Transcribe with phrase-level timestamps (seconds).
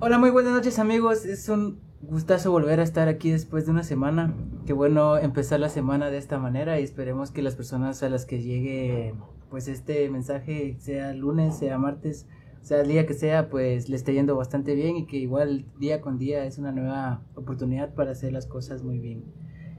[0.00, 1.24] Hola, muy buenas noches amigos.
[1.24, 4.34] Es un gustazo volver a estar aquí después de una semana.
[4.66, 8.26] Qué bueno empezar la semana de esta manera y esperemos que las personas a las
[8.26, 9.14] que llegue
[9.50, 12.26] pues este mensaje, sea lunes, sea martes,
[12.60, 16.00] sea el día que sea, pues le esté yendo bastante bien y que igual día
[16.00, 19.24] con día es una nueva oportunidad para hacer las cosas muy bien.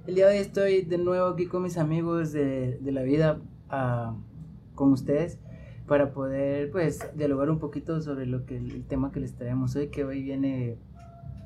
[0.07, 4.15] El día de hoy estoy de nuevo aquí con mis amigos de, la vida, uh,
[4.75, 5.39] con ustedes
[5.87, 9.89] para poder pues dialogar un poquito sobre lo que el tema que les traemos hoy
[9.89, 10.77] que hoy viene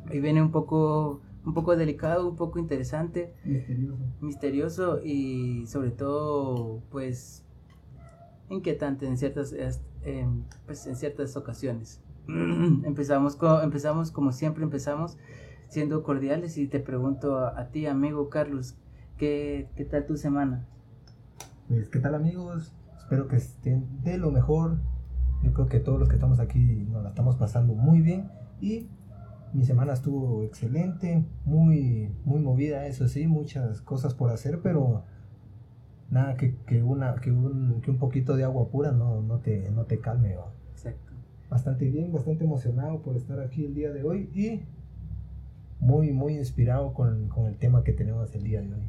[0.09, 3.97] hoy viene un poco un poco delicado un poco interesante misterioso.
[4.21, 7.43] misterioso y sobre todo pues
[8.49, 9.53] inquietante en ciertas
[10.65, 12.01] pues en ciertas ocasiones.
[12.27, 15.17] Empezamos empezamos como siempre empezamos
[15.67, 18.75] siendo cordiales y te pregunto a, a ti amigo Carlos
[19.17, 20.65] qué qué tal tu semana
[21.67, 22.71] pues qué tal amigos
[23.09, 24.77] Espero que estén de lo mejor.
[25.41, 28.29] Yo creo que todos los que estamos aquí nos la estamos pasando muy bien.
[28.61, 28.87] Y
[29.51, 35.05] mi semana estuvo excelente, muy, muy movida, eso sí, muchas cosas por hacer, pero
[36.11, 39.71] nada que, que una, que, un, que un poquito de agua pura no, no, te,
[39.71, 40.35] no te calme.
[40.69, 41.13] Exacto.
[41.49, 44.61] Bastante bien, bastante emocionado por estar aquí el día de hoy y
[45.79, 48.87] muy, muy inspirado con, con el tema que tenemos el día de hoy.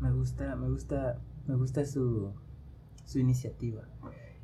[0.00, 2.32] Me gusta, me gusta, me gusta su,
[3.10, 3.82] su iniciativa.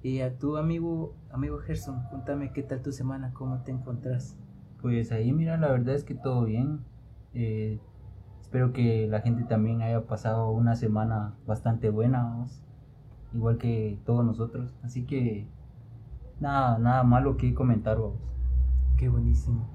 [0.03, 4.37] Y a tu amigo, amigo Gerson, cuéntame qué tal tu semana, cómo te encontrás.
[4.83, 6.81] Pues ahí, mira, la verdad es que todo bien.
[7.33, 7.81] Eh,
[8.41, 12.47] espero que la gente también haya pasado una semana bastante buena,
[13.33, 14.75] igual que todos nosotros.
[14.83, 15.47] Así que
[16.41, 18.19] nada, nada malo que comentar, vamos.
[18.97, 19.69] Qué buenísimo.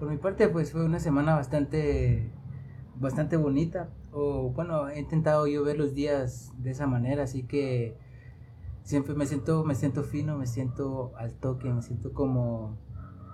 [0.00, 2.32] Por mi parte, pues fue una semana bastante,
[2.98, 3.88] bastante bonita.
[4.10, 8.01] O bueno, he intentado yo ver los días de esa manera, así que
[8.82, 12.78] siempre me siento, me siento fino, me siento al toque, me siento como,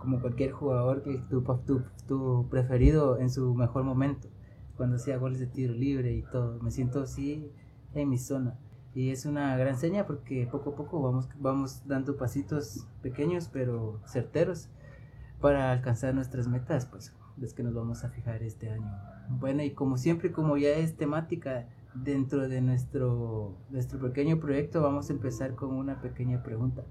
[0.01, 4.29] como cualquier jugador que tu, tu, tu preferido en su mejor momento,
[4.77, 6.61] cuando hacía goles de tiro libre y todo.
[6.61, 7.53] Me siento así
[7.95, 8.59] en mi zona.
[8.95, 14.01] Y es una gran seña porque poco a poco vamos, vamos dando pasitos pequeños pero
[14.07, 14.71] certeros
[15.41, 18.91] para alcanzar nuestras metas, pues, las que nos vamos a fijar este año.
[19.29, 25.11] Bueno, y como siempre, como ya es temática dentro de nuestro, nuestro pequeño proyecto vamos
[25.11, 26.85] a empezar con una pequeña pregunta.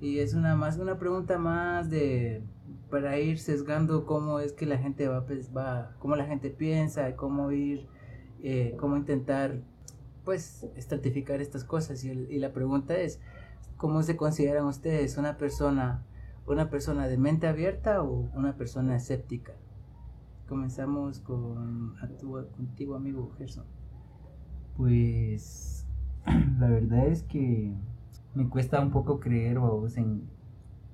[0.00, 2.42] Y es una más una pregunta más de
[2.90, 7.16] para ir sesgando cómo es que la gente va, pues, va cómo la gente piensa,
[7.16, 7.86] cómo ir,
[8.42, 9.62] eh, cómo intentar
[10.24, 12.04] pues estratificar estas cosas.
[12.04, 13.20] Y, y, la pregunta es,
[13.76, 16.04] ¿cómo se consideran ustedes una persona,
[16.46, 19.52] una persona de mente abierta o una persona escéptica?
[20.48, 21.96] Comenzamos con
[22.56, 23.64] contigo amigo Gerson.
[24.76, 25.86] Pues
[26.58, 27.72] la verdad es que
[28.34, 30.22] me cuesta un poco creer vos, en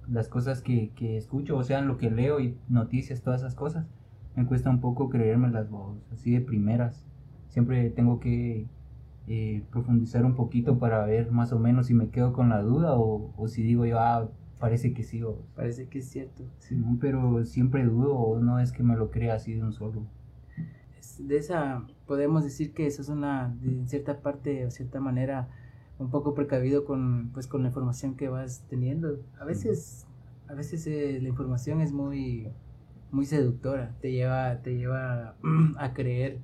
[0.08, 3.54] las cosas que, que, escucho, o sea, en lo que leo y noticias, todas esas
[3.54, 3.86] cosas.
[4.36, 7.04] Me cuesta un poco creérmelas vos, así de primeras.
[7.48, 8.66] Siempre tengo que
[9.26, 12.94] eh, profundizar un poquito para ver más o menos si me quedo con la duda
[12.94, 16.44] o, o si digo yo, ah, parece que sí, o parece que es cierto.
[16.58, 20.06] Sí, pero siempre dudo o no es que me lo crea así de un solo
[21.26, 25.48] de esa podemos decir que eso es una en cierta parte o cierta manera
[26.00, 29.21] un poco precavido con pues con la información que vas teniendo.
[29.38, 30.09] A veces
[30.48, 32.48] a veces eh, la información es muy
[33.12, 35.37] muy seductora te lleva te lleva
[35.78, 36.41] a creer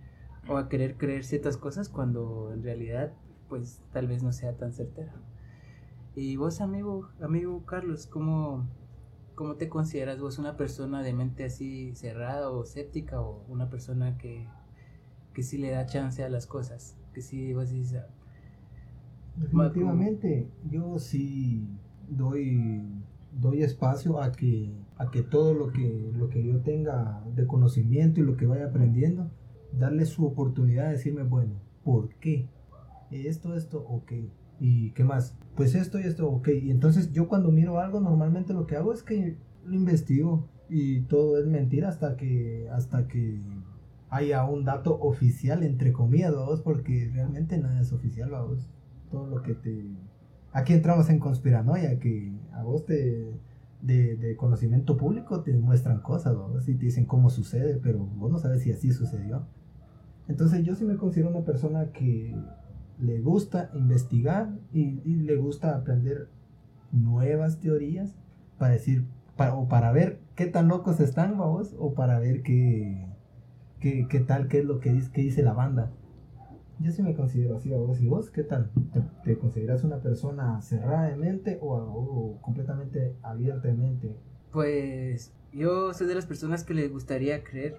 [0.49, 3.13] o a querer creer ciertas cosas cuando en realidad
[3.49, 5.15] pues tal vez no sea tan certera
[6.15, 8.69] y vos amigo amigo Carlos cómo
[9.37, 14.17] ¿Cómo te consideras vos una persona de mente así cerrada o escéptica o una persona
[14.17, 14.49] que,
[15.37, 16.97] que sí le da chance a las cosas?
[17.13, 17.69] Que sí vos.
[17.95, 18.07] Ah,
[19.37, 21.69] Definitivamente, yo sí
[22.09, 22.83] doy,
[23.39, 28.21] doy espacio a que, a que todo lo que, lo que yo tenga de conocimiento
[28.21, 29.31] y lo que vaya aprendiendo,
[29.79, 32.49] darle su oportunidad de decirme, bueno, ¿por qué?
[33.11, 34.13] Esto, esto, ok
[34.59, 35.37] ¿Y qué más?
[35.55, 36.49] Pues esto y esto, ok.
[36.49, 39.37] Y entonces yo cuando miro algo, normalmente lo que hago es que
[39.67, 43.39] lo investigo y todo es mentira hasta que, hasta que
[44.11, 46.33] haya un dato oficial, entre comillas,
[46.63, 48.69] porque realmente nada es oficial, vamos.
[49.11, 49.97] Todo lo que te...
[50.53, 53.33] Aquí entramos en conspiranoia, que a vos te...
[53.83, 56.35] De, de conocimiento público te muestran cosas,
[56.67, 59.47] y te dicen cómo sucede, pero vos no sabes si así sucedió.
[60.29, 62.35] Entonces yo sí me considero una persona que
[62.99, 66.29] le gusta investigar y, le gusta aprender
[66.91, 68.17] nuevas teorías
[68.59, 69.05] para decir,
[69.53, 73.07] o para ver qué tan locos están, vamos, o para ver qué,
[73.87, 75.93] qué, qué, tal, qué es lo que dice, qué dice la banda.
[76.79, 78.71] Yo sí me considero así, vos y vos, ¿qué tal?
[79.25, 84.17] ¿Te, consideras una persona cerrada de mente o, o completamente abierta de mente?
[84.53, 87.77] Pues yo soy de las personas que les gustaría creer,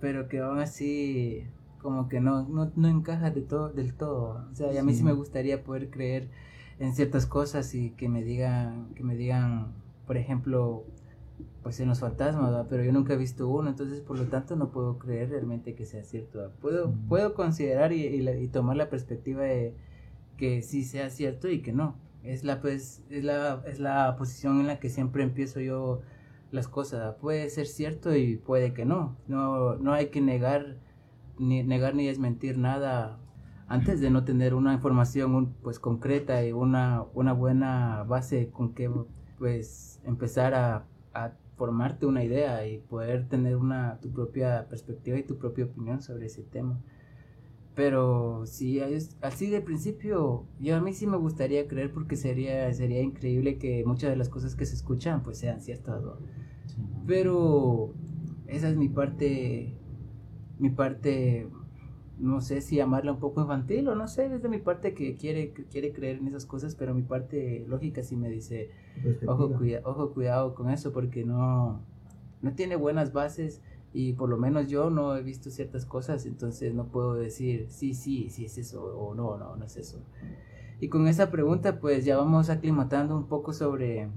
[0.00, 1.44] pero que aún así
[1.80, 4.46] como que no, no, no encaja de todo, del todo.
[4.52, 4.98] O sea, y a mí sí.
[4.98, 5.04] Sí.
[5.04, 6.28] me gustaría poder creer
[6.78, 9.72] en ciertas cosas y que me digan, que me digan,
[10.06, 10.84] por ejemplo,
[11.66, 12.66] pues en los fantasmas, ¿verdad?
[12.70, 15.84] pero yo nunca he visto uno, entonces por lo tanto no puedo creer realmente que
[15.84, 16.38] sea cierto.
[16.38, 16.54] ¿verdad?
[16.60, 17.08] Puedo, Mm.
[17.08, 19.74] puedo considerar y, y la- y tomar la perspectiva de
[20.36, 21.96] que sí sea cierto y que no.
[22.22, 26.02] Es la, pues, es la, es la posición en la que siempre empiezo yo
[26.52, 27.00] las cosas.
[27.00, 27.16] ¿verdad?
[27.16, 29.16] Puede ser cierto y puede que no.
[29.26, 30.76] No, no hay que negar
[31.36, 33.18] ni negar ni desmentir nada
[33.66, 38.72] antes de no tener una información un- pues concreta y una, una buena base con
[38.72, 38.88] que
[39.40, 45.22] pues empezar a, a formarte una idea y poder tener una tu propia perspectiva y
[45.22, 46.80] tu propia opinión sobre ese tema
[47.74, 52.72] pero si es así de principio yo a mí sí me gustaría creer porque sería
[52.72, 56.16] sería increíble que muchas de las cosas que se escuchan pues sean ciertas ¿no?
[56.66, 56.82] Sí.
[57.06, 57.92] pero
[58.46, 59.74] esa es mi parte
[60.58, 61.48] mi parte
[62.18, 65.16] no sé si llamarla un poco infantil o no sé es de mi parte que
[65.16, 68.70] quiere que quiere creer en esas cosas pero mi parte lógica sí me dice
[69.26, 71.80] ojo, cuida- ojo cuidado con eso porque no
[72.42, 73.60] no tiene buenas bases
[73.92, 77.94] y por lo menos yo no he visto ciertas cosas entonces no puedo decir sí
[77.94, 79.98] sí sí es eso o no no no es eso
[80.80, 84.08] y con esa pregunta pues ya vamos aclimatando un poco sobre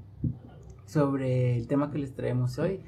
[0.86, 2.82] sobre el tema que les traemos hoy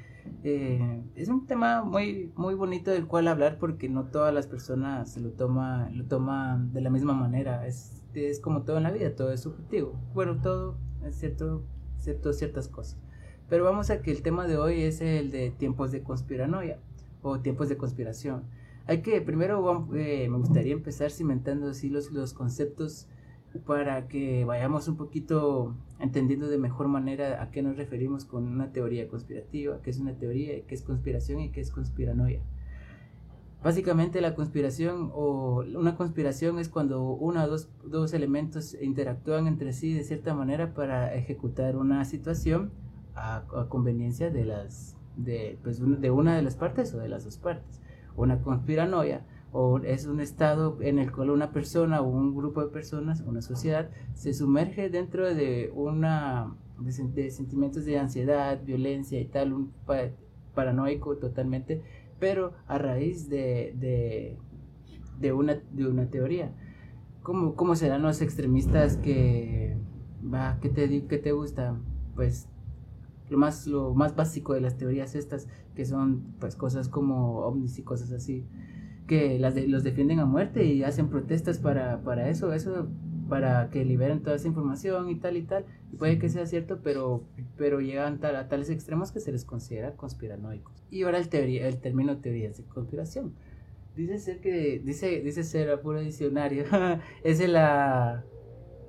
[0.44, 5.16] eh, es un tema muy muy bonito del cual hablar porque no todas las personas
[5.16, 7.66] lo toman lo toman de la misma manera.
[7.66, 9.94] Es, es como todo en la vida todo es subjetivo.
[10.14, 11.64] Bueno todo es cierto
[11.96, 12.98] excepto ciertas cosas.
[13.48, 16.78] Pero vamos a que el tema de hoy es el de tiempos de conspiranoia
[17.22, 18.44] o tiempos de conspiración.
[18.86, 23.08] Hay que primero eh, me gustaría empezar cimentando así los, los conceptos
[23.60, 28.72] para que vayamos un poquito entendiendo de mejor manera a qué nos referimos con una
[28.72, 32.40] teoría conspirativa, qué es una teoría, qué es conspiración y qué es conspiranoia.
[33.62, 39.72] Básicamente la conspiración o una conspiración es cuando uno o dos, dos elementos interactúan entre
[39.72, 42.72] sí de cierta manera para ejecutar una situación
[43.14, 47.36] a, conveniencia de las de, pues, de una de las partes o de las dos
[47.36, 47.80] partes.
[48.16, 52.68] Una conspiranoia o es un estado en el cual una persona o un grupo de
[52.72, 59.20] personas, una sociedad, se sumerge dentro de una de, sen- de sentimientos de ansiedad, violencia
[59.20, 60.10] y tal, un pa-
[60.54, 61.82] paranoico totalmente,
[62.18, 64.36] pero a raíz de, de,
[65.20, 66.52] de una, de una teoría.
[67.22, 69.76] ¿Cómo, ¿Cómo serán los extremistas que,
[70.22, 71.76] va, que te, que te gusta?
[72.16, 72.48] Pues
[73.30, 77.78] lo más, lo más básico de las teorías estas, que son pues cosas como ovnis
[77.78, 78.44] y cosas así,
[79.06, 82.88] que las de- los defienden a muerte y hacen protestas para, para eso, eso
[83.28, 86.80] para que liberen toda esa información y tal y tal, y puede que sea cierto,
[86.82, 87.22] pero,
[87.56, 90.84] pero llegan tal- a tales extremos que se les considera conspiranoicos.
[90.90, 93.32] Y ahora el, teoría, el término teorías de conspiración.
[93.96, 96.64] Dice ser que, dice, dice ser a puro diccionario,
[97.24, 98.24] es la,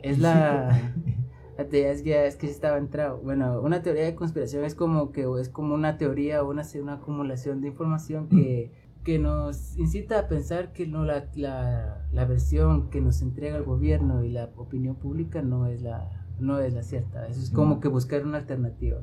[0.01, 0.91] es la,
[1.57, 3.19] la teoría es que, es que estaba entrado.
[3.21, 6.93] Bueno, una teoría de conspiración es como que es como una teoría o una, una
[6.95, 8.71] acumulación de información que,
[9.03, 13.63] que nos incita a pensar que no la, la, la versión que nos entrega el
[13.63, 17.27] gobierno y la opinión pública no es la, no es la cierta.
[17.27, 19.01] Eso es como que buscar una alternativa.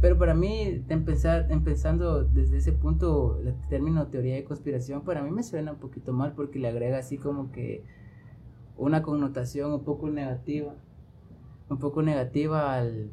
[0.00, 5.30] Pero para mí, empezar, empezando desde ese punto, el término teoría de conspiración, para mí
[5.30, 7.84] me suena un poquito mal porque le agrega así como que
[8.76, 10.74] una connotación un poco negativa,
[11.68, 13.10] un poco negativa al,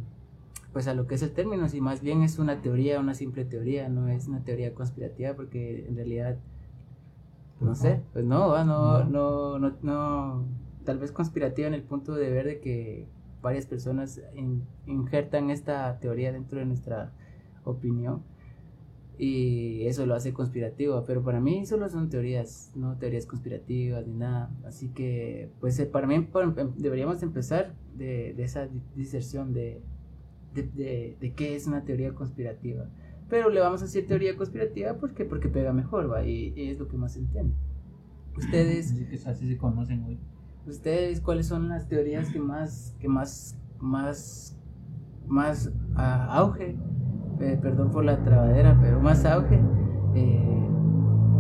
[0.80, 3.44] pues a lo que es el término, si más bien es una teoría, una simple
[3.44, 6.38] teoría, no es una teoría conspirativa porque en realidad,
[7.60, 10.46] no sé, pues no, no, no, no, no,
[10.86, 13.06] tal vez conspirativa en el punto de ver de que
[13.42, 17.12] varias personas in- injertan esta teoría dentro de nuestra
[17.66, 18.22] opinión
[19.18, 24.14] y eso lo hace conspirativo, pero para mí solo son teorías, no teorías conspirativas ni
[24.16, 29.54] nada, así que pues eh, para mí em- deberíamos empezar de, de esa di- diserción
[29.54, 29.82] de,
[30.54, 32.90] de, de, de qué es una teoría conspirativa,
[33.30, 36.26] pero le vamos a decir teoría conspirativa porque, porque pega mejor, ¿va?
[36.26, 37.56] Y, y es lo que más se entiende.
[38.36, 40.20] Ustedes, Así que así se conocen hoy.
[40.66, 44.58] ustedes, ¿cuáles son las teorías que más, que más, más,
[45.28, 46.78] más auge,
[47.40, 49.60] eh, perdón por la trabadera, pero más auge,
[50.16, 50.70] eh,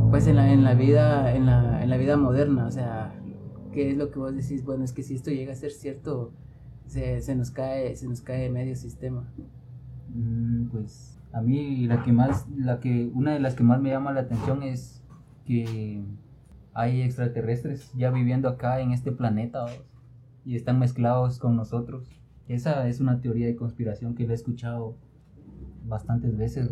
[0.09, 3.13] pues en la, en la vida, en la, en la vida moderna, o sea,
[3.71, 4.63] ¿qué es lo que vos decís?
[4.65, 6.33] Bueno, es que si esto llega a ser cierto,
[6.89, 9.23] se, se nos cae, se nos cae medio sistema.
[10.13, 13.91] Mm, pues a mí la que más, la que, una de las que más me
[13.91, 15.03] llama la atención es
[15.45, 16.03] que
[16.73, 19.67] hay extraterrestres ya viviendo acá en este planeta
[20.45, 22.09] y están mezclados con nosotros.
[22.47, 24.97] Esa es una teoría de conspiración que la he escuchado
[25.85, 26.71] bastantes veces.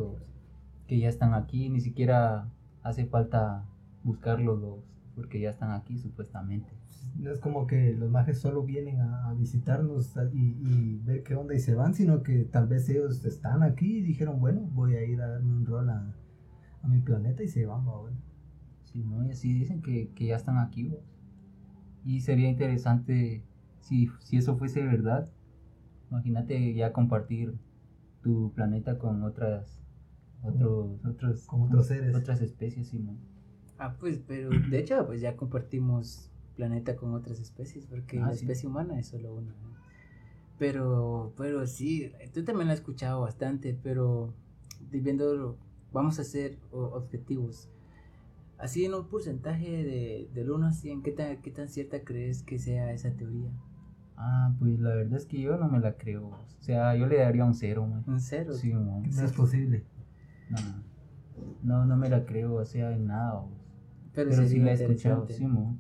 [0.88, 2.50] que ya están aquí, ni siquiera
[2.82, 3.66] hace falta
[4.04, 4.80] buscarlos los,
[5.16, 6.77] porque ya están aquí supuestamente.
[7.18, 11.36] No es como que los mages solo vienen a, a visitarnos y, y ver qué
[11.36, 14.96] onda y se van, sino que tal vez ellos están aquí y dijeron, bueno, voy
[14.96, 16.14] a ir a darme un rol a,
[16.84, 18.18] a mi planeta y se van, va, bueno.
[18.84, 19.26] Sí, ¿no?
[19.26, 20.94] Y así dicen que, que ya están aquí.
[22.06, 23.44] Y sería interesante
[23.82, 25.30] si, si eso fuese verdad.
[26.12, 27.56] Imagínate ya compartir
[28.22, 29.82] tu planeta con otras
[30.44, 32.16] otros otros Con otros seres.
[32.16, 33.18] otras especies, sí, ¿no?
[33.78, 38.34] Ah, pues, pero de hecho, pues ya compartimos planeta con otras especies, porque Ah, la
[38.34, 38.42] sí.
[38.42, 39.52] especie humana es solo una.
[39.52, 39.78] ¿no?
[40.60, 44.34] Pero, pero sí, tú también lo has escuchado bastante, pero
[45.94, 47.70] vamos a ser o- objetivos.
[48.58, 52.42] Así en un porcentaje de, del 1 a 100, ¿qué tan, ¿qué tan cierta crees
[52.44, 53.52] que sea esa teoría?
[54.18, 56.30] Ah, pues la verdad es que yo no me la creo.
[56.30, 58.04] O sea, yo le daría un cero, man.
[58.08, 58.54] ¿Un cero?
[58.54, 59.04] Sí, man.
[59.04, 59.84] No es posible.
[60.50, 60.58] No,
[61.62, 63.44] no, no me la creo, o sea, en nada.
[64.14, 65.80] pero, Pero sí la he escuchado, sí, man.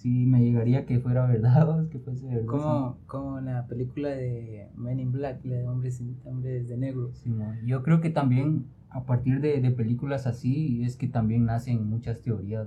[0.00, 2.46] Sí, me llegaría que fuera verdad, que fuese verdad.
[2.46, 7.10] Como, como en la película de Men in Black, la de hombres, hombres de negro.
[7.12, 7.30] Sí.
[7.66, 12.20] Yo creo que también a partir de, de películas así es que también nacen muchas
[12.22, 12.66] teorías.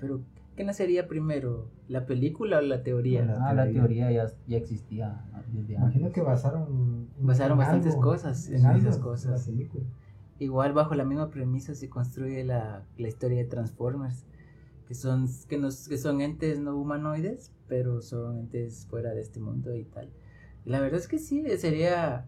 [0.00, 0.22] Pero,
[0.56, 1.70] ¿qué nacería primero?
[1.88, 3.24] ¿La película o la teoría?
[3.24, 3.80] La Ah, la teoría.
[3.82, 6.14] teoría ya, ya existía desde Imagino antes.
[6.14, 9.46] que basaron, en- Basaron en bastantes algo, cosas en en esas cosas.
[9.46, 9.84] la película.
[10.40, 14.26] Igual bajo la misma premisa se construye la, la historia de Transformers,
[14.86, 19.40] que son, que, nos, que son entes no humanoides, pero son entes fuera de este
[19.40, 20.10] mundo y tal.
[20.64, 22.26] La verdad es que sí, sería...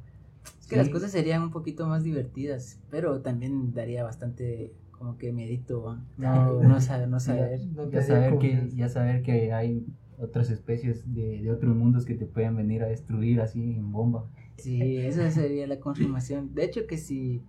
[0.61, 0.77] Es que Sí.
[0.77, 6.63] las cosas serían un poquito más divertidas, pero también daría bastante como que miedito, no,
[6.63, 7.61] no, saber, no saber.
[7.75, 9.87] No Ya saber, que, ya saber que hay
[10.19, 14.25] otras especies de, de otros mundos que te pueden venir a destruir así en bomba.
[14.59, 16.55] Sí, esa sería la confirmación.
[16.55, 17.43] De hecho que sí,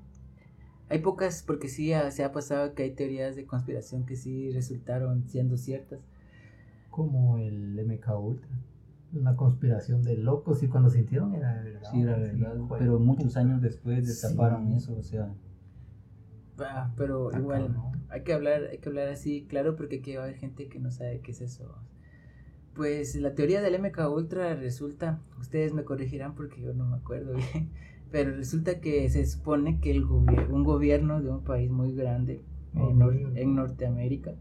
[0.90, 5.24] hay pocas, porque sí se ha pasado que hay teorías de conspiración que sí resultaron
[5.28, 6.00] siendo ciertas.
[6.90, 8.50] Como el MK Ultra.
[9.14, 11.90] Una conspiración de locos y cuando sintieron era verdad.
[11.92, 12.56] Sí, era verdad.
[12.56, 14.76] de pero muchos años después destaparon Sí.
[14.78, 15.34] eso, o sea.
[16.60, 17.92] Ah, pero Está igual, cabrón.
[18.10, 20.80] hay que hablar, hay que hablar así, claro, porque aquí va a haber gente que
[20.80, 21.74] no sabe qué es eso.
[22.74, 27.34] Pues la teoría del MK Ultra resulta, ustedes me corregirán porque yo no me acuerdo
[27.54, 27.70] bien,
[28.12, 32.42] pero resulta que se supone que el gobier- un gobierno de un país muy grande
[32.74, 33.36] en, Nor- Ok.
[33.38, 34.34] en Norteamérica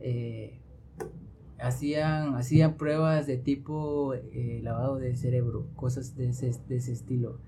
[0.00, 0.58] eh,
[1.58, 7.38] hacían, hacían pruebas de tipo eh, lavado de cerebro, cosas de ese, de ese estilo.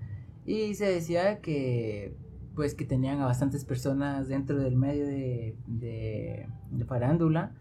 [0.45, 2.15] Y se decía que
[2.55, 7.53] pues que tenían a bastantes personas dentro del medio de, de, de farándula,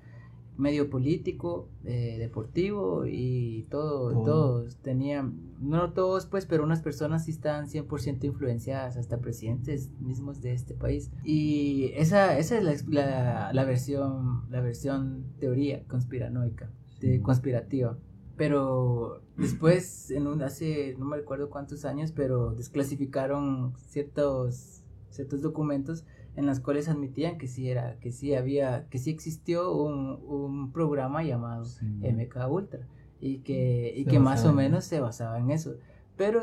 [0.56, 4.24] medio político, eh, deportivo y todo, Todo.
[4.24, 10.40] todos tenían, no todos pues, pero unas personas sí estaban 100% influenciadas, hasta presidentes mismos
[10.40, 11.10] de este país.
[11.24, 16.70] Y esa, esa es la, la, la versión, la versión teoría conspiranoica,
[17.00, 17.20] de, Sí.
[17.20, 17.98] conspirativa.
[18.36, 26.04] Pero después, en un, hace no me recuerdo cuántos años, pero desclasificaron ciertos, ciertos documentos
[26.36, 30.72] en los cuales admitían que sí era, que sí había, que sí existió un, un
[30.72, 31.84] programa llamado Sí.
[32.02, 32.86] MK Ultra
[33.20, 35.76] y que, y que más o en menos se basaba en eso.
[36.16, 36.42] Pero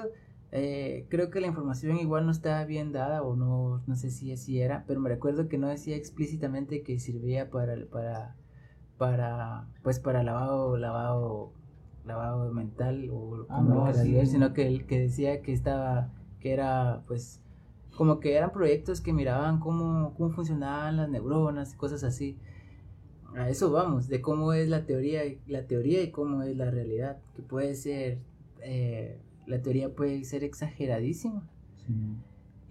[0.52, 4.32] eh, creo que la información igual no estaba bien dada o no, no sé si
[4.32, 8.36] así era, pero me recuerdo que no decía explícitamente que servía para, para,
[8.98, 11.52] para pues para lavado, lavado,
[12.06, 14.26] lavado mental o Ah, como no, sí.
[14.26, 17.42] sino que, que decía que estaba, que era pues
[18.02, 22.36] como que eran proyectos que miraban cómo, cómo funcionaban las neuronas y cosas así.
[23.36, 27.20] A eso vamos, de cómo es la teoría, la teoría y cómo es la realidad,
[27.36, 28.18] que puede ser,
[28.64, 31.48] eh, la teoría puede ser exageradísima
[31.86, 31.94] Sí.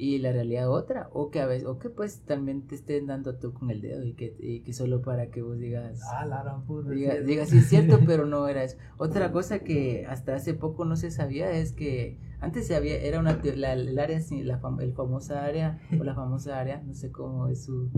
[0.02, 3.36] Y la realidad otra, o que a veces, o que pues también te estén dando
[3.36, 6.56] tú con el dedo y que, y que solo para que vos digas, Ah, la
[6.66, 6.88] puta.
[6.90, 7.58] diga, sí.
[7.58, 8.78] es cierto, pero no era eso.
[8.96, 13.20] Otra cosa que hasta hace poco no se sabía es que antes se había, era
[13.20, 17.10] una, la, el área, la fam- el famosa área, o la famosa área, no sé
[17.12, 17.90] cómo es su,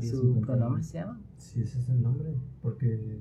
[0.00, 0.40] su 51.
[0.46, 1.20] pronombre, se llama.
[1.38, 2.34] Sí, ese es el nombre.
[2.62, 3.20] Porque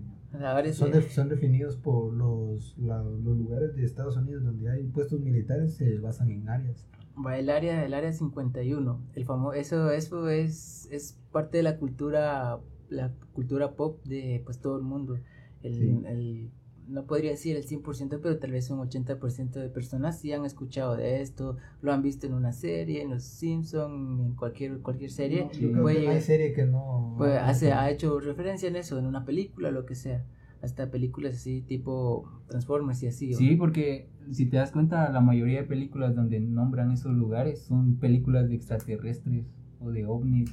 [0.73, 5.19] son, de- son definidos por los, la- los lugares de Estados Unidos donde hay puestos
[5.19, 6.87] militares, se basan en áreas.
[7.23, 11.77] Va el área el área 51 el famo eso eso es es parte de la
[11.77, 15.17] cultura la cultura pop de pues todo el mundo
[15.63, 16.01] el, Sí.
[16.07, 16.51] el-
[16.87, 20.97] no podría decir el 100% pero tal vez un 80% de personas sí han escuchado
[20.97, 25.45] de esto lo han visto en una serie en los Simpson en cualquier cualquier serie
[25.45, 27.15] No, yo creo puede que no hay serie que no.
[27.17, 30.25] pues hace ha hecho referencia en eso en una película lo que sea
[30.61, 33.33] hasta películas así tipo Transformers y así.
[33.33, 33.37] ¿o?
[33.37, 37.95] Sí, porque si te das cuenta, la mayoría de películas donde nombran esos lugares son
[37.97, 39.45] películas de extraterrestres
[39.79, 40.51] o de ovnis,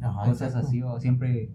[0.00, 0.68] Ajá, cosas exacto.
[0.68, 1.50] así, o siempre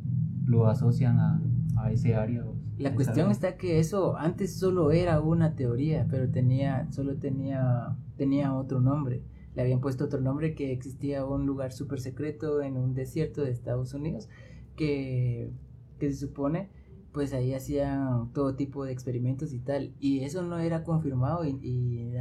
[0.46, 1.41] lo asocian a,
[1.77, 2.46] a ese área.
[2.46, 3.34] o La cuestión área.
[3.34, 9.22] está que eso antes solo era una teoría, pero tenía, solo tenía, tenía otro nombre.
[9.53, 13.51] Le habían puesto otro nombre que existía un lugar súper secreto en un desierto de
[13.51, 14.29] Estados Unidos
[14.77, 15.51] que,
[16.00, 16.70] que se supone
[17.13, 21.57] pues ahí hacían todo tipo de experimentos y tal y eso no era confirmado y,
[21.61, 22.13] y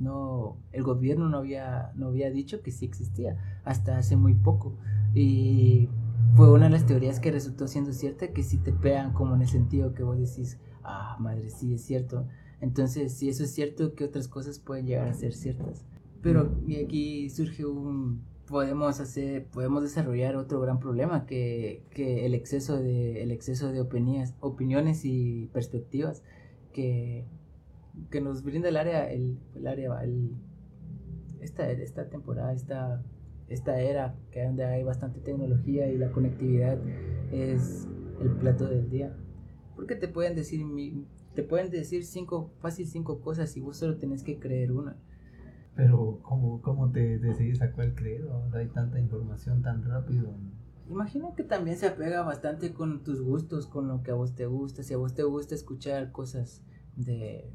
[0.00, 4.76] no el gobierno no había no había dicho que sí existía hasta hace muy poco.
[5.14, 5.88] Y
[6.36, 9.42] fue una de las teorías que resultó siendo cierta que sí te pegan como en
[9.42, 12.26] el sentido que vos decís ah madre sí es cierto
[12.60, 15.84] entonces si eso es cierto qué otras cosas pueden llegar a ser ciertas
[16.22, 22.76] pero aquí surge un podemos hacer podemos desarrollar otro gran problema que, que el exceso
[22.76, 26.22] de el exceso de opiniones opiniones y perspectivas
[26.72, 27.26] que,
[28.10, 30.36] que nos brinda el área el, el área el,
[31.40, 33.02] esta esta temporada esta
[33.48, 36.78] esta era que donde hay bastante tecnología y la conectividad
[37.32, 37.88] es
[38.20, 39.16] el plato del día.
[39.74, 40.64] Porque te pueden decir
[41.34, 44.96] te pueden decir cinco fácil cinco cosas y vos solo tenés que creer una
[45.78, 48.24] Pero, ¿cómo, cómo te decides a cuál creer?
[48.24, 50.34] O sea, hay tanta información tan rápido.
[50.90, 54.46] Imagino que también se apega bastante con tus gustos, con lo que a vos te
[54.46, 54.82] gusta.
[54.82, 56.64] Si a vos te gusta escuchar cosas
[56.96, 57.48] de,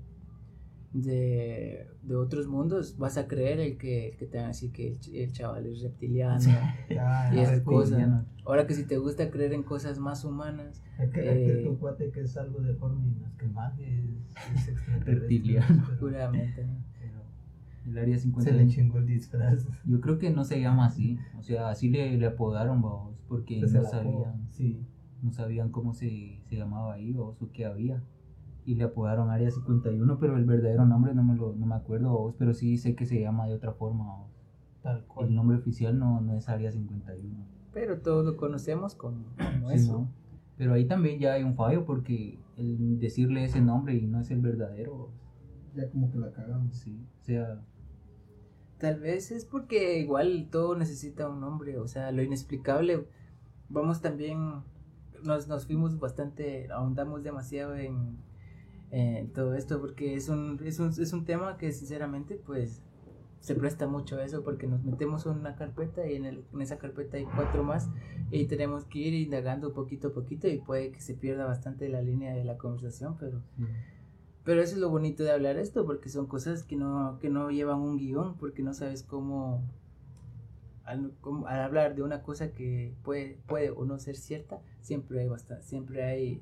[0.94, 4.72] de, de otros mundos, vas a creer el que, el que te van a decir
[4.72, 6.40] que el, ch- el chaval es reptiliano
[7.00, 8.24] Ah, y esas cosas.
[8.46, 12.12] Ahora que si te gusta creer en cosas más humanas, Es que, Eh, tu cuate
[12.12, 14.06] que es algo deforme y más que más es,
[14.56, 15.84] es extraterrestre, Reptiliano.
[15.88, 16.54] pero- puramente.
[16.56, 16.74] pero
[17.86, 18.52] El área se 50.
[18.52, 19.68] le chingó el disfraz.
[19.86, 23.66] Yo creo que no se llama así, o sea, así le, le apodaron, vamos, porque
[23.68, 24.80] Se no sabían, Sí.
[25.22, 28.02] no sabían cómo se, se llamaba ahí o o qué había.
[28.66, 32.12] Y le apodaron Área 51, pero el verdadero nombre no me lo no me acuerdo,
[32.12, 34.24] vos, pero sí sé que se llama de otra forma.
[34.82, 35.28] Tal cual.
[35.28, 37.36] El nombre oficial no, no es Área 51.
[37.74, 39.94] Pero todos lo conocemos como, como Sí, eso.
[40.00, 40.08] ¿no?
[40.58, 44.30] Pero ahí también ya hay un fallo porque el decirle ese nombre y no es
[44.32, 45.10] el verdadero.
[45.76, 46.76] Ya como que la cagamos.
[46.76, 47.60] sí, o sea,
[48.80, 53.06] Tal vez es porque igual todo necesita un nombre, o sea, lo inexplicable.
[53.70, 54.62] Vamos también,
[55.24, 58.18] nos, nos fuimos bastante, ahondamos demasiado en,
[58.92, 62.82] en todo esto porque es un, es, un, es un tema que sinceramente pues
[63.40, 66.62] se presta mucho a eso porque nos metemos en una carpeta y en, el- en
[66.62, 67.90] esa carpeta hay cuatro más
[68.32, 72.02] y tenemos que ir indagando poquito a poquito y puede que se pierda bastante la
[72.02, 73.42] línea de la conversación, pero...
[74.44, 77.50] Pero eso es lo bonito de hablar esto, porque son cosas que no, que no
[77.50, 79.62] llevan un guion, porque no sabes cómo
[80.86, 85.22] al, cómo- al hablar de una cosa que puede, puede o no ser cierta, siempre
[85.22, 86.42] hay bastante, siempre hay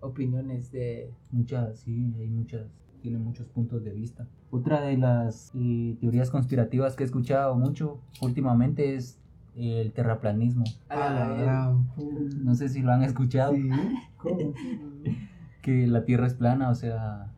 [0.00, 2.66] opiniones de muchas, sí, hay muchas,
[3.02, 4.26] tiene muchos puntos de vista.
[4.50, 9.18] Otra de las eh, teorías conspirativas que he escuchado mucho últimamente es
[9.54, 10.64] el terraplanismo.
[10.88, 12.34] Ah, puta.
[12.42, 13.68] No sé si lo han escuchado, Sí.
[14.16, 14.52] ¿Cómo?
[15.66, 17.32] Que la Tierra es plana, o sea,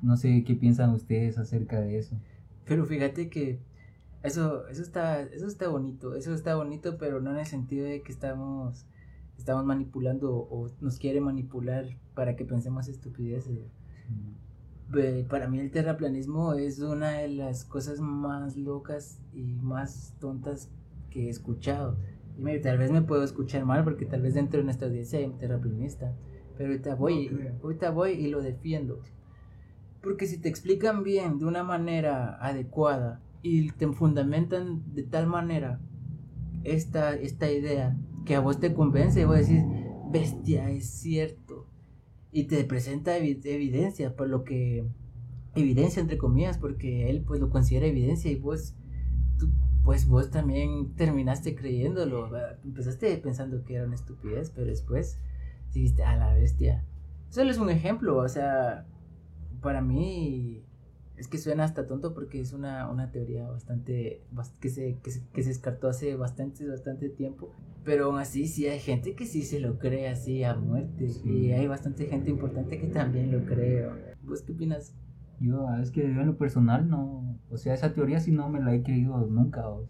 [0.00, 2.16] no sé qué piensan ustedes acerca de eso.
[2.64, 3.58] pero fíjate que
[4.22, 8.02] eso, eso está, eso está bonito, eso está bonito, pero no en el sentido de
[8.02, 8.86] que estamos,
[9.38, 13.58] estamos manipulando o nos quiere manipular para que pensemos estupideces.
[15.28, 20.70] Para mí el terraplanismo es una de las cosas más locas y más tontas
[21.10, 21.96] que he escuchado.
[22.38, 25.18] Y me- tal vez me puedo escuchar mal porque tal vez dentro de nuestra audiencia
[25.18, 26.14] hay un terraplanista.
[26.58, 29.00] Pero ahorita voy, No ahorita voy y lo defiendo.
[30.02, 35.80] Porque si te explican bien de una manera adecuada y te fundamentan de tal manera
[36.64, 39.64] esta, esta idea que a vos te convence, vos decís,
[40.10, 41.66] bestia, es cierto.
[42.32, 44.84] Y te presenta evi- evidencia, por lo que,
[45.54, 48.74] evidencia entre comillas, porque él pues lo considera evidencia y vos,
[49.38, 49.50] tú,
[49.84, 52.30] pues vos también terminaste creyéndolo.
[52.30, 52.58] ¿verdad?
[52.64, 55.18] Empezaste pensando que era una estupidez, pero después
[55.72, 56.84] dijiste, a la bestia.
[57.30, 58.86] Solo es un ejemplo, o sea,
[59.60, 60.64] para mí
[61.16, 65.10] es que suena hasta tonto porque es una, una teoría bastante, bast- que, se, que,
[65.10, 67.52] se, que se descartó hace bastante, bastante tiempo.
[67.84, 71.08] Pero aún así sí hay gente que sí se lo cree así a muerte.
[71.08, 71.28] Sí.
[71.28, 73.86] Y hay bastante gente importante que también lo cree.
[74.22, 74.94] ¿Vos qué opinas?
[75.40, 78.48] Yo, ah, es que yo en lo personal no, o sea, esa teoría sí no
[78.48, 79.88] me la he creído nunca, vos,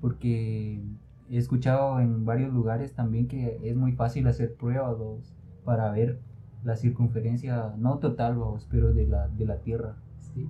[0.00, 0.82] porque
[1.30, 5.34] he escuchado en varios lugares también que es muy fácil hacer pruebas vos,
[5.64, 6.20] para ver
[6.64, 10.48] la circunferencia, no total, vos, pero de la, de la Tierra, Sí,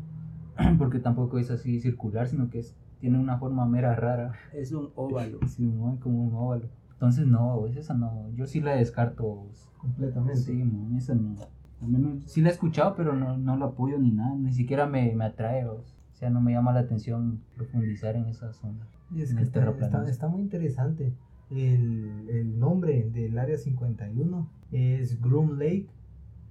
[0.79, 4.91] porque tampoco es así circular, sino que es, tiene una forma mera rara, es un
[4.95, 5.39] óvalo.
[5.47, 6.69] sí, como un óvalo.
[6.93, 8.31] Entonces, no, esa no.
[8.35, 9.49] Yo sí la descarto.
[9.77, 10.41] Completamente.
[10.41, 11.35] Sí, man, esa no.
[11.83, 14.35] Al menos sí la he escuchado, pero no, no la apoyo ni nada.
[14.35, 15.67] Ni siquiera me, me atrae.
[15.67, 15.85] O
[16.15, 18.87] sea, no me llama la atención profundizar en esa zona.
[19.15, 21.13] Y es en que el está, está- está muy interesante.
[21.51, 25.87] El, el nombre del área 51 es Groom Lake,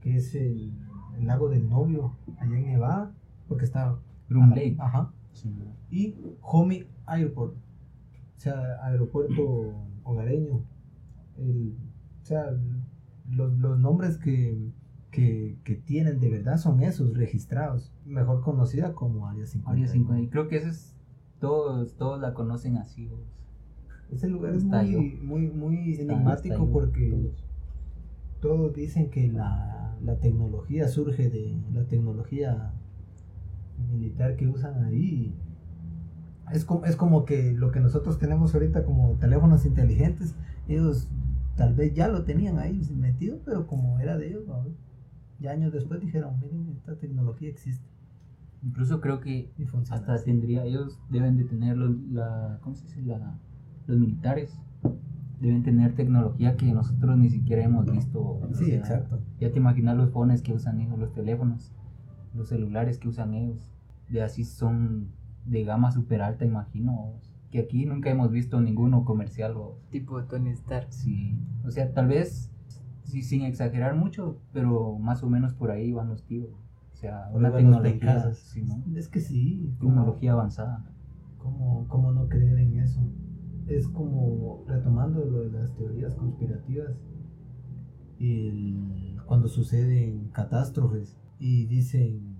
[0.01, 0.71] que es el,
[1.17, 3.11] el lago del novio allá en Nevada,
[3.47, 3.97] porque está.
[4.29, 4.75] Groom Lake.
[4.79, 5.11] Ajá.
[5.33, 5.53] Sí,
[5.91, 10.61] Y Homey Airport, o sea, aeropuerto hogareño.
[11.37, 11.75] El,
[12.21, 12.51] o sea,
[13.29, 14.71] los, los nombres que,
[15.11, 19.71] que, que tienen de verdad son esos registrados, mejor conocida como Área 51.
[19.83, 20.23] Área 50.
[20.23, 20.94] Y creo que eso es.
[21.45, 23.05] Todos, todos la conocen así.
[23.05, 23.19] vos.
[24.11, 27.43] Ese lugar es muy, muy, muy enigmático está porque todos.
[28.41, 32.73] todos dicen que la, la tecnología surge de la tecnología
[33.91, 35.35] militar que usan ahí.
[36.51, 40.33] Es como, es como que lo que nosotros tenemos ahorita como teléfonos inteligentes,
[40.67, 41.09] ellos
[41.55, 44.65] tal vez ya lo tenían ahí metido, pero como era de ellos, ¿no?
[45.39, 47.85] ya años después dijeron, miren, esta tecnología existe
[48.65, 49.51] Incluso creo que
[49.91, 53.01] hasta tendría, ellos deben de tener los, la, ¿cómo se dice?
[53.03, 53.37] La,
[53.85, 54.59] los militares
[55.39, 58.41] deben tener tecnología que nosotros ni siquiera hemos visto.
[58.53, 59.19] Sí, sea, exacto.
[59.39, 61.71] Ya te imaginas los phones que usan ellos, los teléfonos,
[62.33, 63.71] los celulares que usan ellos.
[64.09, 65.11] De así son
[65.45, 67.13] de gama super alta, imagino.
[67.51, 69.55] Que aquí nunca hemos visto ninguno comercial.
[69.57, 70.87] O, Tipo Tony Stark.
[70.91, 71.37] sí.
[71.63, 72.51] o sea, tal vez
[73.03, 76.64] sí, sin exagerar mucho, pero más o menos por ahí van los tiros.
[77.05, 78.37] O sea, una tecnología, pencazos.
[78.37, 78.83] sí, ¿no?
[78.97, 80.83] Es que sí, como- tecnología avanzada.
[81.37, 83.01] ¿Cómo, cómo no creer en eso?
[83.67, 86.91] Es como retomando lo de las teorías conspirativas,
[88.19, 92.37] el- cuando suceden catástrofes y dicen,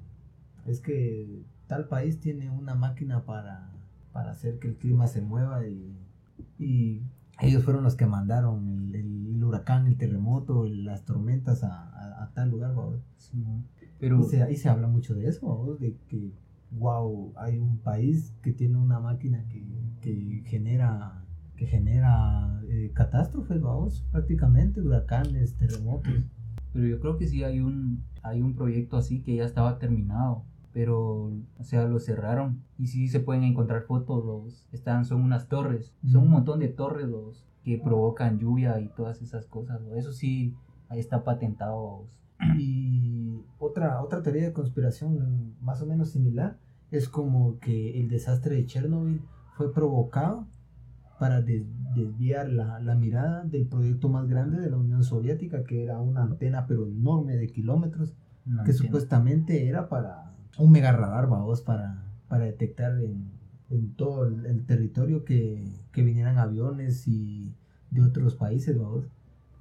[0.65, 3.71] es que tal país tiene una máquina para,
[4.13, 5.97] para hacer que el clima se mueva y,
[6.59, 7.01] y
[7.41, 12.31] ellos fueron los que mandaron el, el huracán, el terremoto, las tormentas a, a- a
[12.33, 12.77] tal lugar.
[12.77, 12.97] ¿va?
[13.17, 13.63] Sí, ¿no?
[13.99, 16.31] Pero Y se, y se habla mucho de eso, de que,
[16.71, 19.63] wow, hay un país que tiene una máquina que,
[20.01, 26.13] que genera que genera eh, catástrofes, vamos, prácticamente, huracanes, terremotos.
[26.73, 30.43] Pero yo creo que sí hay un, hay un proyecto así que ya estaba terminado,
[30.73, 32.61] pero, o sea, lo cerraron.
[32.77, 36.67] Y sí se pueden encontrar fotos, los, están, son unas torres, son un montón de
[36.67, 39.81] torres los que provocan lluvia y todas esas cosas.
[39.95, 40.53] Eso sí,
[40.89, 42.05] ahí está patentado.
[42.59, 43.14] Y
[43.65, 46.57] otra, otra teoría de conspiración más o menos similar
[46.91, 49.21] es como que el desastre de Chernobyl
[49.55, 50.47] fue provocado
[51.19, 55.83] para des- desviar la, la mirada del proyecto más grande de la Unión Soviética, que
[55.83, 58.13] era una antena pero enorme de kilómetros,
[58.45, 58.83] No que entiendo.
[58.83, 63.31] supuestamente era para un mega radar, vamos, para, para detectar en,
[63.69, 67.53] en todo el, el territorio que, que vinieran aviones y
[67.91, 69.05] de otros países, vamos.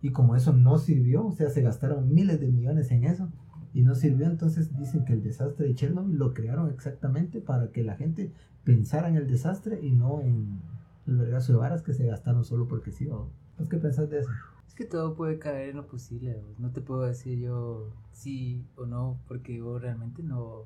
[0.03, 3.29] Y como eso no sirvió, o sea, se gastaron miles de millones en eso
[3.75, 7.83] y no sirvió, entonces dicen que el desastre de Chernobyl lo crearon exactamente para que
[7.83, 8.33] la gente
[8.63, 10.63] pensara en el desastre y no en
[11.09, 13.33] el vergazo de varas que se gastaron solo porque sí, vamos.
[13.59, 14.31] ¿Vos qué pensás de eso?
[14.67, 16.41] Es que todo puede caer en lo posible.
[16.59, 16.71] ¿no?
[16.71, 20.65] Te puedo decir yo sí o no, porque yo realmente no.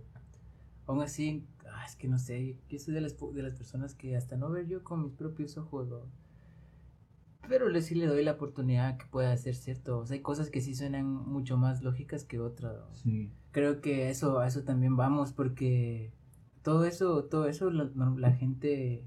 [0.86, 2.56] Aún así, ah, es que no sé.
[2.68, 5.56] Yo soy de las, de las personas que hasta no ver yo con mis propios
[5.56, 5.88] ojos.
[7.48, 9.98] Pero le, sí le doy la oportunidad que pueda ser cierto.
[9.98, 13.02] O sea, hay cosas que sí suenan mucho más lógicas que otras.
[13.50, 16.12] creo que eso a eso también vamos porque
[16.62, 19.04] todo eso todo eso la, gente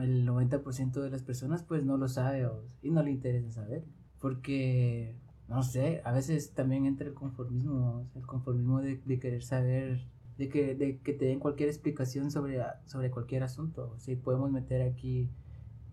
[0.00, 3.84] el 90% de las personas pues no lo sabe o- y no le interesa saber
[4.20, 5.16] porque
[5.48, 9.42] no sé a veces también entra el conformismo o sea, el conformismo de, de querer
[9.42, 10.06] saber
[10.38, 14.50] de que, de que te den cualquier explicación sobre, sobre cualquier asunto o sea, podemos
[14.50, 15.28] meter aquí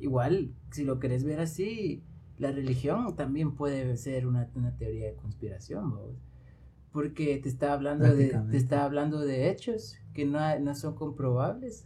[0.02, 2.04] igual si lo querés ver así
[2.38, 5.94] la religión también puede ser una, una teoría de conspiración
[6.92, 11.86] porque te está hablando de te está hablando de hechos que no, no son comprobables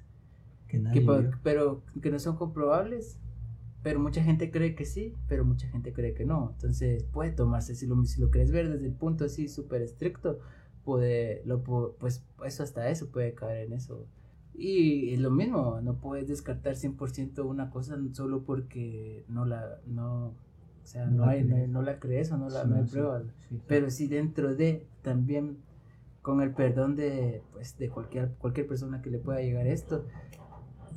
[0.67, 1.31] Que nadie que pa- vio.
[1.43, 3.17] pero que no son comprobables
[3.83, 6.51] pero mucha gente cree que sí pero mucha gente cree que no.
[6.53, 10.39] Entonces puede tomarse si lo, si lo quieres ver desde el punto así súper estricto
[10.83, 14.07] puede lo pu- pues eso hasta eso puede caer en eso
[14.57, 20.27] y es lo mismo no puedes descartar 100% una cosa solo porque no la no
[20.27, 22.75] o sea No no, la hay, no, no la crees o no, la, Sí, no
[22.77, 23.23] hay sí, pruebas.
[23.49, 23.61] sí.
[23.67, 25.57] pero sí dentro de también
[26.21, 30.05] con el perdón de pues de cualquier cualquier persona que le pueda llegar esto.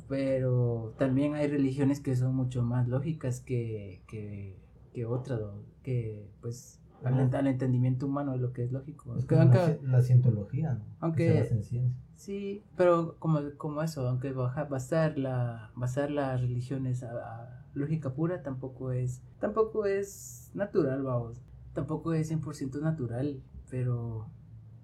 [0.07, 4.55] Pero también hay religiones que son mucho más lógicas que, que,
[4.93, 5.39] que otras
[5.83, 9.15] que pues al, al entendimiento humano de lo que es lógico.
[9.15, 10.85] Es Que como la, aunque- la cientología, ¿no?
[10.99, 11.83] Aunque- en ciencia.
[12.15, 18.13] Sí, pero como, como eso, aunque baja, basar, la, basar las religiones a, a lógica
[18.13, 21.41] pura tampoco es, tampoco es natural, vamos.
[21.73, 24.27] Tampoco es 100% natural, pero,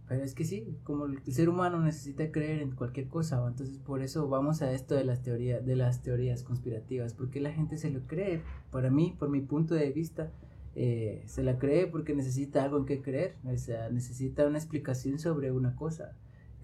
[0.08, 3.50] pero es que sí, como el ser humano necesita creer en cualquier cosa, ¿va?
[3.50, 7.52] entonces por eso vamos a esto de las teorías, de las teorías conspirativas, porque la
[7.52, 10.32] gente se lo cree, para mí, por mi punto de vista,
[10.76, 15.20] eh, se la cree porque necesita algo en que creer, o sea, necesita una explicación
[15.20, 16.16] sobre una cosa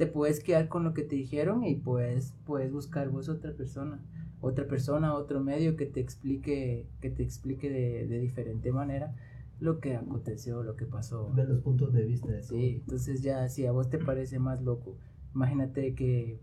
[0.01, 4.03] te puedes quedar con lo que te dijeron y puedes, puedes buscar vos otra persona,
[4.39, 9.13] otra persona, otro medio que te explique, que te explique de, de diferente manera
[9.59, 11.31] lo que aconteció, lo que pasó.
[11.35, 14.59] Ver los puntos de vista de Sí, entonces ya si a vos te parece más
[14.63, 14.97] loco,
[15.35, 16.39] imagínate que,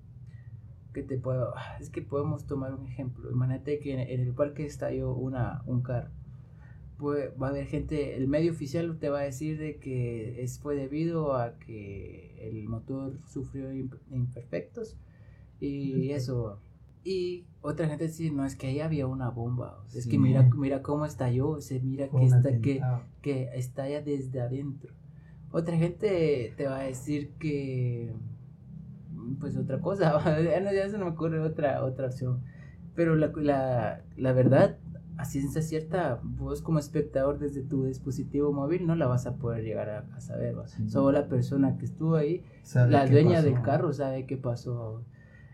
[0.95, 4.67] que te puedo, es que podemos tomar un ejemplo, imagínate que en, en el parque
[4.67, 6.11] estalló una, un carro.
[6.99, 10.59] Puede- va a haber gente, el medio oficial te va a decir de que es,
[10.59, 14.97] fue debido a que el motor sufrió imp- imperfectos
[15.61, 16.59] y eso.
[17.05, 20.19] Y otra gente dice, no, es que ahí había una bomba, es que Sí.
[20.19, 22.81] mira, mira cómo estalló, se mira que está, que,
[23.23, 24.93] que estalla desde adentro.
[25.53, 28.13] Otra gente te va a decir que
[29.41, 32.41] pues otra cosa, ya no, ya se me ocurre otra, otra opción.
[32.95, 34.78] Pero la, la, la verdad,
[35.19, 39.65] a ciencia cierta, vos como espectador desde tu dispositivo móvil no la vas a poder
[39.65, 40.55] llegar a, a saber.
[40.67, 40.89] Sí.
[40.89, 43.45] Solo la persona que estuvo ahí Sabe la dueña pasó.
[43.47, 45.05] del carro sabe qué pasó.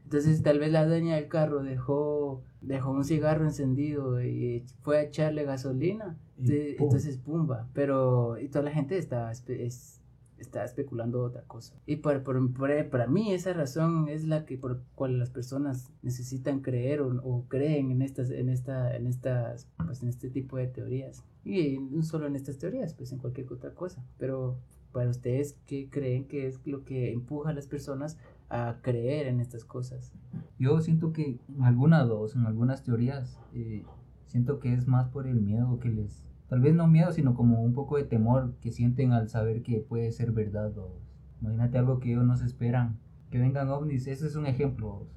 [0.05, 5.03] Entonces tal vez la dueña del carro dejó, dejó un cigarro encendido y fue a
[5.03, 6.17] echarle gasolina.
[6.39, 6.87] Y de- pum.
[6.89, 7.69] entonces pumba.
[7.73, 10.03] Pero y toda la gente está, espe- es-
[10.45, 11.75] está especulando otra cosa.
[11.87, 15.91] Y por, por- por- para mí esa razón es la que por cual las personas
[16.03, 20.57] necesitan creer o, o creen en estas, en esta, en estas, pues en este tipo
[20.57, 21.25] de teorías.
[21.45, 24.05] Y no solo en estas teorías, pues en cualquier otra cosa.
[24.19, 24.57] Pero
[24.93, 28.17] para ustedes, ¿qué creen que es lo que empuja a las personas
[28.49, 30.13] a creer en estas cosas?
[30.59, 33.85] Yo siento que en algunas dos, en algunas teorías, eh,
[34.27, 36.24] siento que es más por el miedo que les...
[36.49, 39.81] Tal vez no miedo, sino como un poco de temor que sienten al saber que
[39.81, 40.73] puede ser verdad.
[40.75, 40.93] ¿vos?
[41.41, 42.99] Imagínate algo que ellos no se esperan.
[43.31, 44.89] Que vengan ovnis, ese es un ejemplo.
[44.89, 45.09] ¿vos?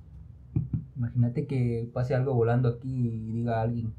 [0.95, 3.93] Imagínate que pase algo volando aquí y diga alguien,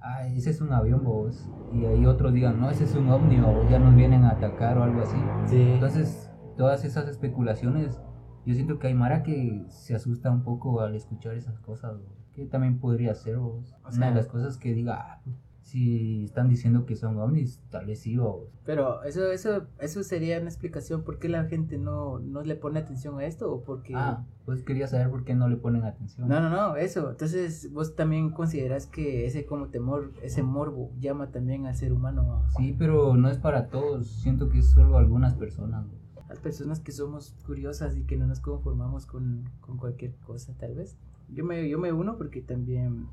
[0.00, 1.48] ah, ese es un avión, vos.
[1.72, 4.76] Y ahí otros digan, no, ese es un ovni, o ya nos vienen a atacar
[4.78, 5.16] o algo así.
[5.50, 8.00] Entonces, todas esas especulaciones,
[8.44, 12.18] yo siento que hay Mara que se asusta un poco al escuchar esas cosas, ¿no?
[12.34, 13.74] que también podría ser vos.
[13.84, 15.22] O Una de las cosas que diga, ah,
[15.68, 18.48] si están diciendo que son ovnis, tal vez sí, vos.
[18.64, 22.80] Pero eso, eso, eso sería una explicación por qué la gente no, no le pone
[22.80, 23.92] atención a esto o porque...
[23.94, 26.26] Ah, pues quería saber por qué no le ponen atención.
[26.26, 27.10] No, no, no, eso.
[27.10, 32.32] Entonces, vos también consideras que ese como temor, ese morbo, llama también al ser humano
[32.32, 35.84] a Sí, pero no es para todos, siento que es solo algunas personas.
[36.30, 40.74] las personas que somos curiosas y que no nos conformamos con, con cualquier cosa, tal
[40.74, 40.96] vez.
[41.28, 43.06] Yo me, yo me uno porque también,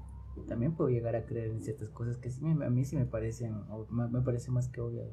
[0.48, 3.56] también puedo llegar a creer en ciertas cosas que sí a mí sí me parecen,
[3.69, 5.04] o me parece más que obvio.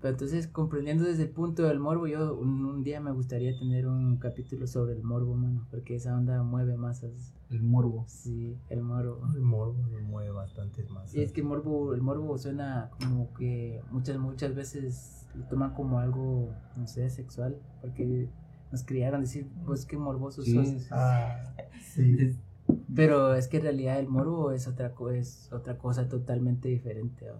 [0.00, 3.86] Pero entonces, comprendiendo desde el punto del morbo, yo un, un día me gustaría tener
[3.86, 7.32] un capítulo sobre el morbo humano, porque esa onda mueve masas.
[7.48, 8.04] El morbo.
[8.06, 9.22] Sí, el morbo.
[9.34, 11.14] El morbo mueve bastantes más.
[11.14, 15.72] Y es que el morbo, el morbo suena como que muchas, muchas veces lo toman
[15.72, 18.28] como algo, no sé, sexual, porque
[18.70, 20.88] nos criaron decir, pues qué morboso Sí, sos.
[20.90, 22.36] Ah, sí.
[22.94, 27.26] Pero es que en realidad el morbo es otra, co- es otra cosa totalmente diferente.
[27.26, 27.34] ¿no?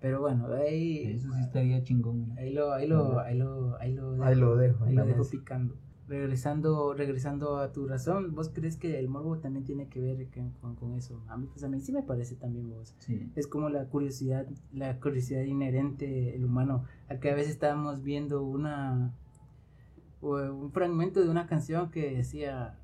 [0.00, 2.32] Pero bueno, ahí, eso sí estaría chingón.
[2.38, 4.84] ahí lo, ahí lo, ahí lo, ahí lo Ahí lo dejo.
[4.84, 5.74] Ahí lo dejo picando.
[6.08, 10.50] Regresando, regresando a tu razón, ¿vos crees que el morbo también tiene que ver con,
[10.60, 11.22] con- con eso?
[11.28, 12.96] A mí, pues a mí sí me parece también vos.
[12.98, 13.30] Sí.
[13.36, 18.42] Es como la curiosidad, la curiosidad inherente del humano, al que a veces estábamos viendo
[18.42, 19.12] una
[20.20, 22.78] o un fragmento de una canción que decía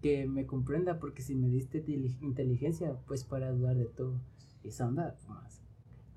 [0.00, 1.84] que me comprenda porque si me diste
[2.20, 4.20] inteligencia, pues para dudar de todo.
[4.62, 5.62] Esa onda más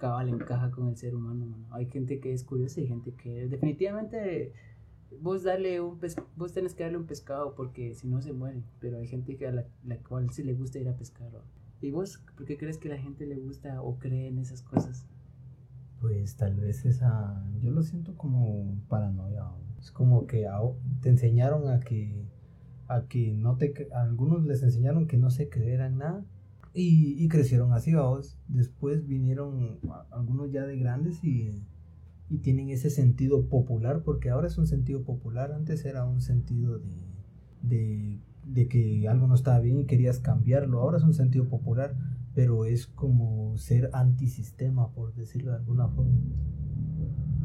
[0.04, 1.66] cabal encaja con el ser humano, mano.
[1.72, 4.52] Hay gente que es curiosa y gente que definitivamente
[5.22, 8.64] vos darle un pes vos tenés que darle un pescado porque si no se muere,
[8.82, 11.32] pero hay gente que a la, cual sí le gusta ir a pescar.
[11.80, 15.06] ¿Y vos por qué crees que la gente le gusta o cree en esas cosas?
[16.02, 19.44] Pues tal vez esa, yo lo siento como paranoia.
[19.44, 19.80] ¿no?
[19.80, 20.46] Es como que
[21.02, 22.26] te enseñaron a que,
[22.88, 26.26] a que no te, a algunos les enseñaron que no se creeran nada
[26.74, 28.38] y, y crecieron así, vamos.
[28.48, 29.80] Después vinieron
[30.12, 31.64] algunos ya de grandes y,
[32.30, 36.80] y tienen ese sentido popular, porque ahora es un sentido popular, antes era un sentido
[36.80, 36.96] de,
[37.62, 41.96] de, de que algo no estaba bien y querías cambiarlo, ahora es un sentido popular
[42.34, 46.18] pero es como ser antisistema, por decirlo de alguna forma.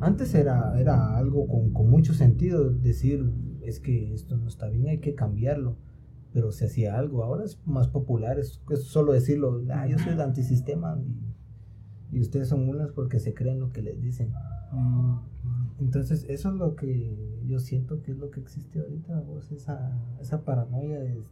[0.00, 3.30] Antes era, era algo con, con mucho sentido, decir,
[3.68, 5.76] es que esto no está bien, hay que cambiarlo
[6.32, 7.24] pero se hacía algo.
[7.24, 12.48] Ahora es más popular, es, solo decirlo, ah, yo soy el antisistema y, y, ustedes
[12.48, 14.32] son mulas porque se creen lo que les dicen.
[15.80, 19.98] Entonces, eso es lo que yo siento que es lo que existe ahorita, vos, esa,
[20.20, 21.22] esa paranoia de,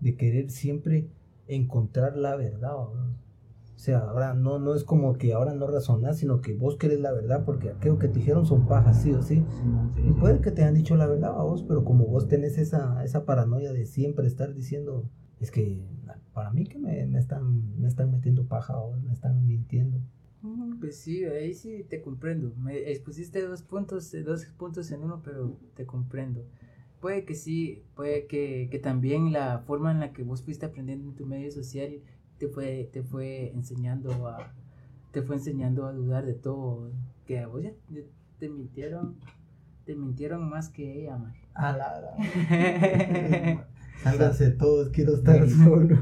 [0.00, 1.08] de, querer siempre
[1.46, 2.74] encontrar la verdad.
[3.78, 6.98] O sea, ahora no, no es como que ahora no razonás, sino que vos querés
[6.98, 9.44] la verdad, porque aquello que te dijeron son pajas, sí o sí.
[10.04, 13.04] y puede que te hayan dicho la verdad a vos, pero como vos tenés esa,
[13.04, 15.80] esa paranoia de siempre estar diciendo, es que
[16.34, 20.00] para mí que me, me están, me están metiendo paja o me están mintiendo.
[20.80, 22.52] Pues sí, ahí sí te comprendo.
[22.56, 26.44] Me expusiste dos puntos, dos puntos en uno, pero te comprendo.
[27.00, 31.10] Puede que sí, puede que, que también la forma en la que vos fuiste aprendiendo
[31.10, 32.00] en tu medio social
[32.38, 34.52] te fue, te fue enseñando a,
[35.12, 36.90] te fue enseñando a dudar de todo,
[37.26, 37.72] que a vos ya
[38.38, 39.16] te mintieron,
[39.84, 41.34] te mintieron más que ella, man.
[41.54, 42.16] A la,
[44.02, 45.98] Sálganse todos, quiero estar solo.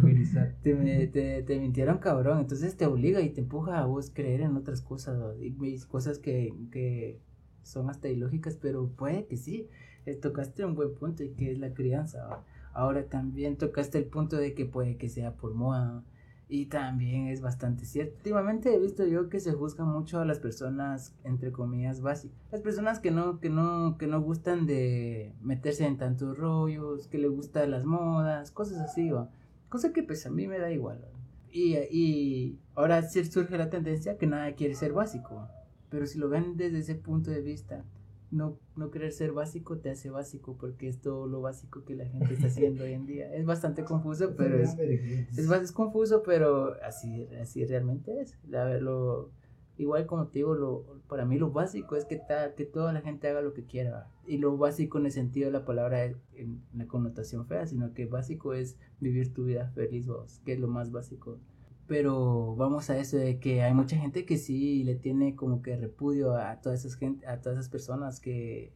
[0.62, 4.56] te, te, te, mintieron cabrón, entonces te obliga y te empuja a vos creer en
[4.56, 7.20] otras cosas, y cosas que, que
[7.62, 9.68] son hasta ilógicas, pero puede que sí,
[10.04, 12.44] eh, tocaste un buen punto y que es la crianza.
[12.72, 16.04] Ahora también tocaste el punto de que puede que sea por moda,
[16.48, 18.14] y también es bastante cierto.
[18.18, 22.38] Últimamente he visto yo que se juzga mucho a las personas, entre comillas, básicas.
[22.52, 27.18] Las personas que no, que no, que no gustan de meterse en tantos rollos, que
[27.18, 29.30] le gustan las modas, cosas así, ¿va?
[29.68, 31.04] Cosa que pues a mí me da igual.
[31.50, 35.48] Y, y ahora sí surge la tendencia que nadie quiere ser básico.
[35.88, 37.84] Pero si lo ven desde ese punto de vista,
[38.30, 42.06] no, no querer ser básico te hace básico porque es todo lo básico que la
[42.06, 43.32] gente está haciendo hoy en día.
[43.34, 48.36] Es bastante confuso, pero es, es, es confuso, pero así, así realmente es.
[48.48, 49.30] La, lo,
[49.78, 53.00] igual como te digo, lo, para mí lo básico es que, ta, que toda la
[53.00, 54.10] gente haga lo que quiera.
[54.26, 58.06] Y lo básico en el sentido de la palabra en la connotación fea, sino que
[58.06, 61.38] básico es vivir tu vida feliz vos, que es lo más básico
[61.86, 65.76] pero vamos a eso de que hay mucha gente que sí le tiene como que
[65.76, 68.72] repudio a todas esas gente, a todas esas personas que,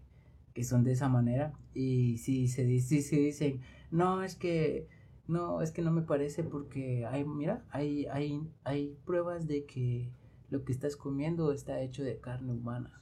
[0.54, 1.52] que son de esa manera.
[1.74, 4.88] Y sí se dice sí, dicen no es que
[5.26, 10.10] no es que no me parece porque hay mira hay hay hay pruebas de que
[10.50, 13.00] lo que estás comiendo está hecho de carne humana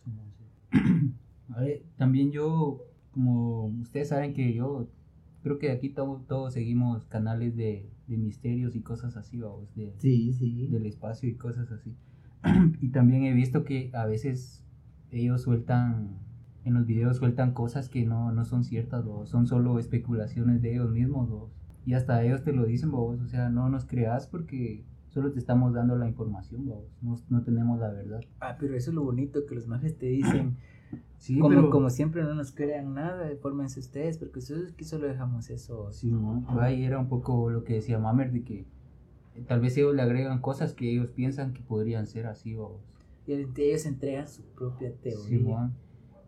[1.97, 4.89] también yo como ustedes saben que yo
[5.43, 10.33] creo que aquí todos seguimos canales de de misterios y cosas así, vamos, de, sí,
[10.33, 10.67] sí.
[10.69, 11.95] del espacio y cosas así.
[12.81, 14.65] y también he visto que a veces
[15.11, 16.19] ellos sueltan,
[16.65, 20.75] en los videos sueltan cosas que no, no son ciertas, o son solo especulaciones de
[20.75, 21.53] ellos mismos, ¿vos?
[21.89, 25.39] y hasta ellos te lo dicen, vos, o sea, no nos creas porque solo te
[25.39, 28.21] estamos dando la información, vos, no, no tenemos la verdad.
[28.41, 30.59] Ah, pero eso es lo bonito, que los mages te dicen
[31.19, 35.51] Sí, como, como siempre no nos crean nada, fórmense ustedes, porque nosotros aquí solo dejamos
[35.51, 35.93] eso.
[35.93, 36.45] Sí, ¿no?
[36.61, 38.61] ahí era un poco lo que decía Mamer, de que
[39.35, 42.81] eh, tal vez ellos le agregan cosas que ellos piensan que podrían ser así o...
[43.27, 45.71] Y ellos entregan su propia teoría.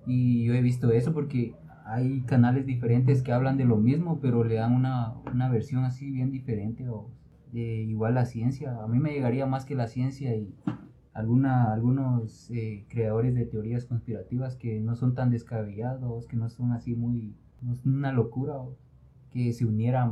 [0.07, 1.55] y yo he visto eso porque
[1.87, 6.11] hay canales diferentes que hablan de lo mismo, pero le dan una, una versión así
[6.11, 7.09] bien diferente o
[7.53, 8.83] de igual la ciencia.
[8.83, 10.55] A mí me llegaría más que la ciencia y
[11.21, 16.73] alguna, algunos eh, creadores de teorías conspirativas que no son tan descabellados, que no son
[16.73, 18.55] así muy, no es una locura,
[19.31, 20.11] que se unieran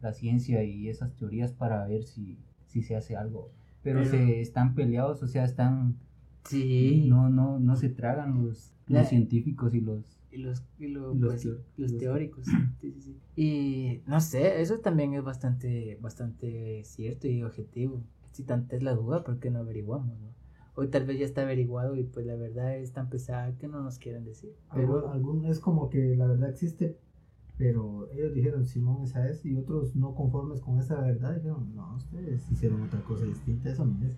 [0.00, 3.50] la ciencia y esas teorías para ver si, si se hace algo.
[3.82, 5.96] Pero, se están peleados, o sea, están...
[6.44, 7.06] Sí.
[7.08, 10.20] No, no, no se tragan los, los científicos y los...
[10.30, 12.46] Y los, y los, pues, teóricos.
[12.80, 18.76] Sí, sí, y no sé, eso también es bastante, bastante cierto y objetivo si tanta
[18.76, 20.18] es la duda, ¿por qué no averiguamos?
[20.18, 20.32] No?
[20.74, 23.82] Hoy tal vez ya está averiguado y pues la verdad es tan pesada que no
[23.82, 24.54] nos quieren decir.
[24.74, 26.96] Pero algún, es como que la verdad existe,
[27.58, 31.96] pero ellos dijeron Simón esa es y otros no conformes con esa verdad dijeron no,
[31.96, 34.16] ustedes hicieron otra cosa distinta, eso no es.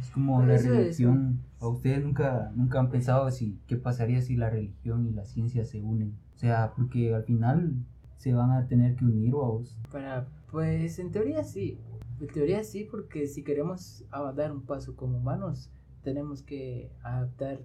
[0.00, 1.40] Es como la religión.
[1.60, 5.64] ¿A ustedes nunca, nunca han pensado si qué pasaría si la religión y la ciencia
[5.64, 6.14] se unen?
[6.34, 7.74] O sea, porque al final
[8.16, 11.78] se van a tener que unir o Para, pues en teoría sí,
[12.20, 14.04] en teoría sí, porque si queremos
[14.34, 15.70] dar un paso como humanos,
[16.02, 17.60] tenemos que adaptar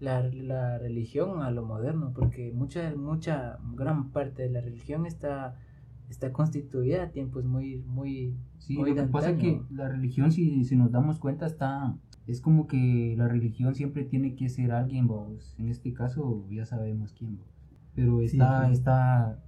[0.00, 5.56] la, la, religión a lo moderno, porque mucha, mucha, gran parte de la religión está,
[6.08, 10.64] está constituida a tiempos muy, muy, sí, lo que pasa es que la religión, si,
[10.64, 15.08] si nos damos cuenta, está, es como que la religión siempre tiene que ser alguien,
[15.08, 15.56] vos.
[15.58, 17.46] En este caso, ya sabemos quién, vos.
[17.94, 19.42] Pero está, está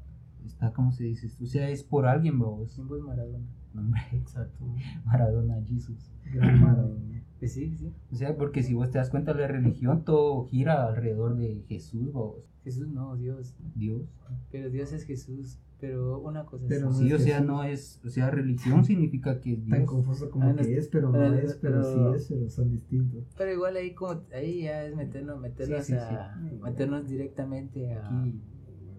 [0.46, 1.30] está, ¿cómo se dice?
[1.42, 2.78] O sea, es por alguien, vos.
[2.78, 3.46] Maradona.
[3.74, 4.64] Hombre, Exacto.
[5.04, 6.12] Maradona, Jesus.
[6.32, 7.22] Gran Maradona.
[7.38, 7.92] Pues sí, sí.
[8.12, 12.12] O sea, porque si vos te das cuenta, la religión todo gira alrededor de Jesús,
[12.12, 12.36] vos.
[12.64, 13.54] Jesús no, Dios.
[13.74, 14.02] Dios.
[14.50, 15.58] Pero Dios es Jesús.
[15.80, 16.92] Pero una cosa Pero es.
[16.96, 17.46] no Sí, o sea, Jesús.
[17.46, 19.90] no es, o sea, religión significa que es Tan Dios.
[19.90, 22.50] confuso como Ah, no que es- pero no pero- es, pero pero- sí es, pero
[22.50, 23.24] son distintos.
[23.38, 26.56] Pero igual ahí como ahí ya es meternos, meternos Sí, sí, a sí.
[26.62, 28.38] meternos directamente a, Aquí,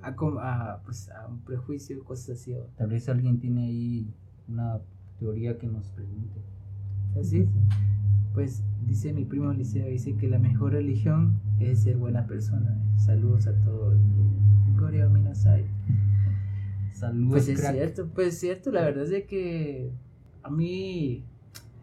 [0.01, 2.55] a, com- a, pues, a un prejuicio cosas así.
[2.55, 2.65] ¿o?
[2.75, 4.11] tal vez alguien tiene ahí
[4.51, 4.79] una
[5.19, 6.39] teoría que nos pregunte.
[7.19, 7.47] Así,
[8.33, 12.77] pues dice mi primo Liceo, dice que la mejor religión es ser buena persona.
[12.97, 13.97] Saludos a todos.
[14.77, 15.65] Goreo Minasai.
[16.93, 17.73] Saludos, Pues es crack.
[17.73, 19.91] cierto, pues es cierto, la verdad es de que
[20.43, 21.25] a mí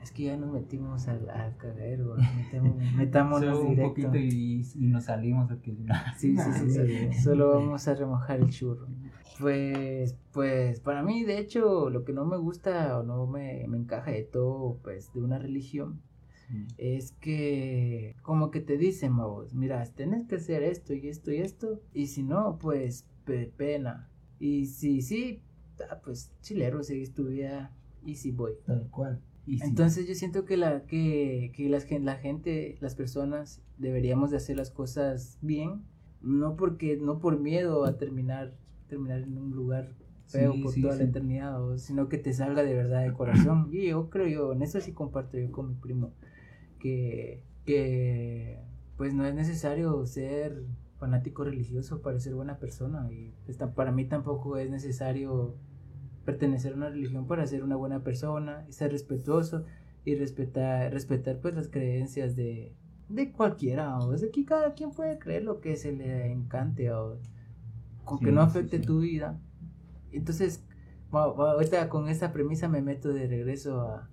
[0.02, 2.16] es que ya nos metimos al, al cagadero,
[2.96, 3.88] metámonos Solo un directo.
[3.90, 5.76] poquito y, y nos salimos porque
[6.16, 7.12] Sí, sí, sí, sí, Ay.
[7.14, 8.86] solo vamos a remojar el churro.
[9.38, 13.76] Pues, pues para mí, de hecho, lo que no me gusta o no me, me
[13.78, 16.00] encaja de todo, pues, de una religión,
[16.78, 21.38] es que como que te dicen, vos, mira, tenés que hacer esto y esto y
[21.38, 24.08] esto, y si no, pues, pe- pena.
[24.40, 25.42] Y si sí,
[25.90, 27.72] ah, pues, chilero, seguís tu vida
[28.04, 28.52] y si voy.
[28.66, 29.20] Tal cual.
[29.46, 34.56] Entonces yo siento que la que, que las, la gente, las personas deberíamos de hacer
[34.56, 35.82] las cosas bien,
[36.20, 38.54] no porque no por miedo a terminar
[38.88, 39.88] terminar en un lugar
[40.28, 40.98] feo Sí, por sí, toda sí.
[41.04, 43.68] la eternidad, o- sino que te salga de verdad de corazón.
[43.72, 46.12] Y yo creo yo, en eso sí comparto yo con mi primo
[46.80, 48.58] que que
[48.96, 50.64] pues no es necesario ser
[50.98, 55.54] fanático religioso para ser buena persona y pues, para mí tampoco es necesario
[56.24, 59.64] pertenecer a una religión para ser una buena persona y ser respetuoso
[60.04, 62.74] y respetar respetar pues las creencias de
[63.08, 67.18] de cualquiera o es aquí cada quien puede creer lo que se le encante o
[68.08, 69.38] con que no afecte tu vida.
[70.12, 70.64] Entonces
[71.12, 74.08] ahorita con esta premisa me meto de regreso a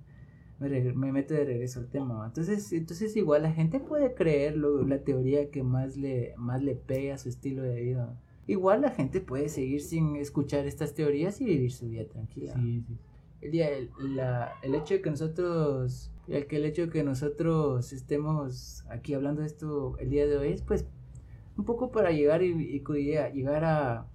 [0.60, 4.84] me, me meto de regreso al tema entonces entonces igual la gente puede creer lo-
[4.88, 8.18] la teoría que más le más le pega a su estilo de vida
[8.48, 12.54] igual la gente puede seguir sin escuchar estas teorías y vivir su vida tranquila.
[12.54, 12.98] Sí, sí.
[13.42, 17.04] el día el, la- el hecho de que nosotros el que el hecho de que
[17.04, 20.86] nosotros estemos aquí hablando de esto el día de hoy es pues
[21.58, 22.84] un poco para llegar y, y
[23.34, 24.06] llegar a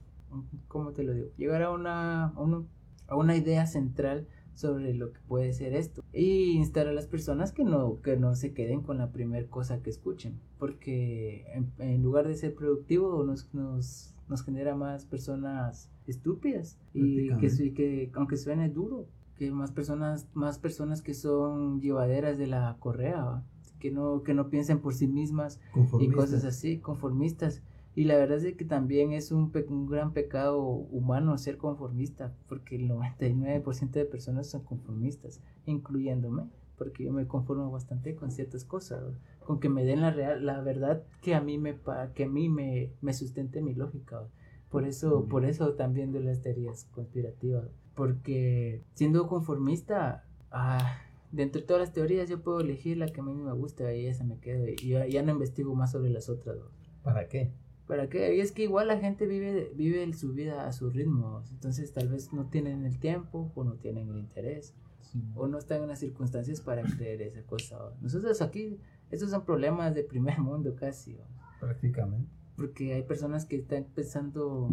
[0.69, 2.65] cómo te lo digo llegar a una a, una-
[3.09, 6.03] a una idea central sobre lo que puede ser esto.
[6.13, 9.83] Y instar a las personas que no que no se queden con la primera cosa
[9.83, 15.91] que escuchen porque en, en lugar de ser productivo nos, nos nos genera más personas
[16.07, 22.47] estúpidas y que, aunque suene duro que más personas más personas que son llevaderas de
[22.47, 23.45] la correa ¿va?
[23.81, 25.59] Que no que no piensen por sí mismas
[26.01, 27.63] y cosas así, conformistas.
[27.97, 32.33] Y la verdad es que también es un, pe- un gran pecado humano ser conformista,
[32.49, 36.45] porque el 99% de personas son conformistas, incluyéndome,
[36.79, 39.03] porque yo me conformo bastante con ciertas cosas,
[39.45, 42.29] con que me den la real, la verdad que a mí me pa- que a
[42.29, 44.23] mí me, me sustente mi lógica.
[44.71, 47.65] Por eso, por eso también de las teorías conspirativas,
[47.97, 50.97] porque siendo conformista, ah,
[51.33, 54.07] de entre todas las teorías yo puedo elegir la que a mí me gusta y
[54.07, 56.57] esa me quedo y ya, ya no investigo más sobre las otras.
[56.59, 56.65] ¿no?
[57.03, 57.53] ¿Para qué?
[57.87, 58.37] ¿Para qué?
[58.37, 62.09] Y es que igual la gente vive, vive su vida a su ritmo, entonces tal
[62.09, 65.21] vez no tienen el tiempo o no tienen el interés Sí.
[65.35, 67.77] o no están en las circunstancias para creer esa cosa.
[67.79, 67.91] ¿no?
[68.03, 68.79] Nosotros aquí,
[69.11, 71.17] estos son problemas de primer mundo casi.
[71.59, 72.31] Prácticamente.
[72.57, 74.71] porque hay personas que están pensando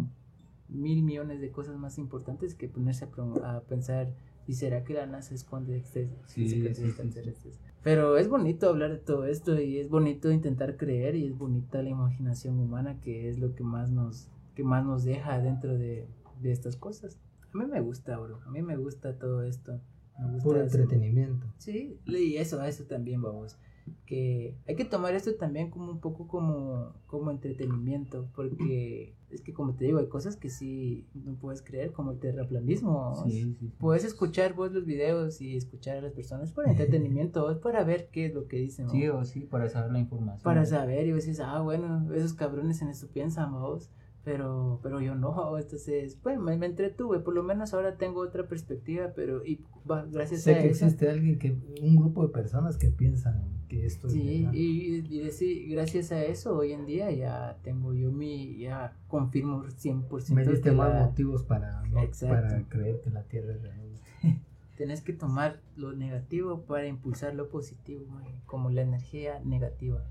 [0.68, 3.08] mil millones de cosas más importantes que ponerse
[3.42, 4.14] a pensar
[4.48, 7.60] ¿y será que la NASA esconde extra- Sí, sí, sí, extraterrestres?
[7.84, 11.80] Pero es bonito hablar de todo esto y es bonito intentar creer y es bonita
[11.82, 16.08] la imaginación humana que es lo que más nos, que más nos deja dentro de,
[16.42, 17.16] de estas cosas.
[17.54, 18.40] A mí me gusta, bro.
[18.46, 19.80] A mí me gusta todo esto.
[20.18, 20.60] Me gusta eso.
[20.78, 21.46] entretenimiento.
[21.58, 23.56] Sí, y eso, eso también vamos.
[24.06, 29.52] Que hay que tomar esto también como un poco como, como entretenimiento, porque es que
[29.52, 33.14] como te digo, hay cosas que sí no puedes creer, como el terraplanismo.
[33.24, 33.72] Sí, sí, sí.
[33.78, 38.08] Puedes escuchar vos los videos y escuchar a las personas por entretenimiento, es para ver
[38.10, 38.88] qué es lo que dicen.
[38.90, 40.42] Sí o sí, para saber la información.
[40.42, 43.90] Para saber y vos dices, ah, bueno, esos cabrones en esto piensan, vos.
[44.28, 48.46] Pero, pero yo no, entonces, pues me, me entretuve, por lo menos ahora tengo otra
[48.46, 49.64] perspectiva, pero y
[50.12, 50.84] gracias Sé a que eso.
[50.84, 55.20] existe alguien que, un grupo de personas que piensan que esto Sí, es y, y
[55.20, 60.44] decir, gracias a eso hoy en día ya tengo yo mi, ya confirmo 100% Me
[60.44, 62.34] diste más la- motivos para, no- Exacto.
[62.34, 64.00] para creer que la Tierra es redonda.
[64.76, 68.04] tenés que tomar lo negativo para impulsar lo positivo,
[68.44, 70.04] como la energía negativa.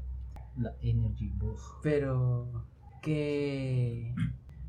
[0.57, 1.61] La Energy Boss.
[1.83, 2.47] Pero
[3.01, 4.13] que,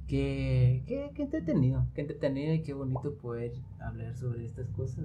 [0.07, 5.05] Qué, qué, qué entretenido, qué entretenido y qué bonito poder hablar sobre estas cosas.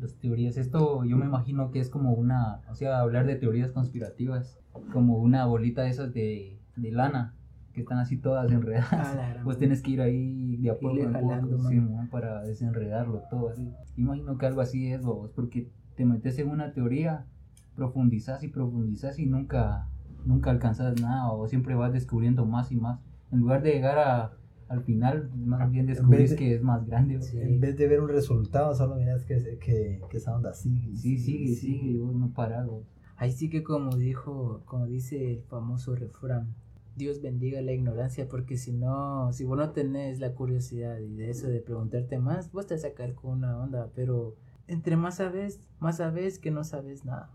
[0.00, 3.72] Las teorías, esto yo me imagino que es como una, o sea, hablar de teorías
[3.72, 4.60] conspirativas,
[4.92, 7.34] como una bolita de esas de, de lana,
[7.72, 9.14] que están así todas Ah, enredadas.
[9.16, 11.58] gran- Pues tienes que ir ahí de a poco, jalando.
[11.58, 13.72] Simón, para desenredarlo todo así.
[13.96, 17.26] Imagino que algo así es, vos, porque te metes en una teoría,
[17.74, 19.88] profundizas y profundizas y nunca,
[20.28, 23.00] nunca alcanzas nada, o siempre vas descubriendo más y más.
[23.32, 24.32] En lugar de llegar a,
[24.68, 27.20] al final, más bien descubrís de- que es más grande.
[27.22, 27.38] Sí.
[27.40, 30.94] En vez de ver un resultado, solo miras que, que, que esa onda sigue.
[30.96, 32.84] Sí, sigue, sigue, y vos no paras, vos.
[33.16, 36.54] Ahí sí que como dijo, como dice el famoso refrán,
[36.94, 41.30] Dios bendiga la ignorancia, porque si no, si vos no tenés la curiosidad y de
[41.30, 44.34] eso de preguntarte más, vos te vas a sacar con una onda, pero
[44.66, 47.30] entre más sabes, más sabes que no sabes nada.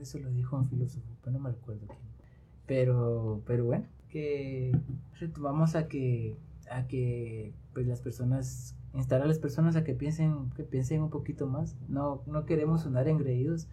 [0.00, 2.13] Eso lo dijo un filósofo, pero no me recuerdo quién.
[2.66, 4.72] Pero, pero bueno, que
[5.38, 6.36] vamos a que,
[6.70, 11.10] a que pues las personas, instar a las personas a que piensen, que piensen un
[11.10, 11.76] poquito más.
[11.88, 13.68] No, no queremos sonar engreídos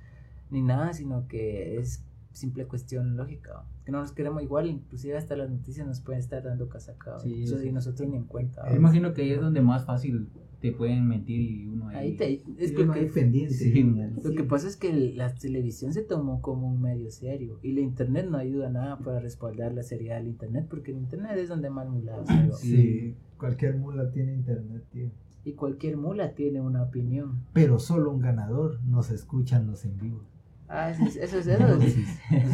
[0.49, 3.63] ni nada, sino que es simple cuestión lógica.
[3.85, 7.19] Que no nos queremos igual, inclusive hasta las noticias nos pueden estar dando casaca.
[7.19, 7.71] Sí, eso sí.
[7.71, 8.69] nosotros ni en cuenta.
[8.69, 10.29] Yo imagino que ahí es donde más fácil
[10.61, 11.97] te pueden mentir y uno ahí.
[12.11, 13.53] Ahí te, es que, que hay pendiente.
[13.55, 13.83] Sí,
[14.23, 17.81] lo que pasa es que la televisión se tomó como un medio serio y la
[17.81, 21.69] internet no ayuda nada para respaldar la seriedad del internet porque el internet es donde
[21.69, 22.29] más mulados.
[22.59, 25.09] Sí, cualquier mula tiene internet, tío.
[25.43, 27.39] y cualquier mula tiene una opinión.
[27.53, 30.21] Pero solo un ganador nos escucha en los en vivo.
[30.69, 31.37] Ah, eso es eso.
[31.39, 31.97] Es, eso, es-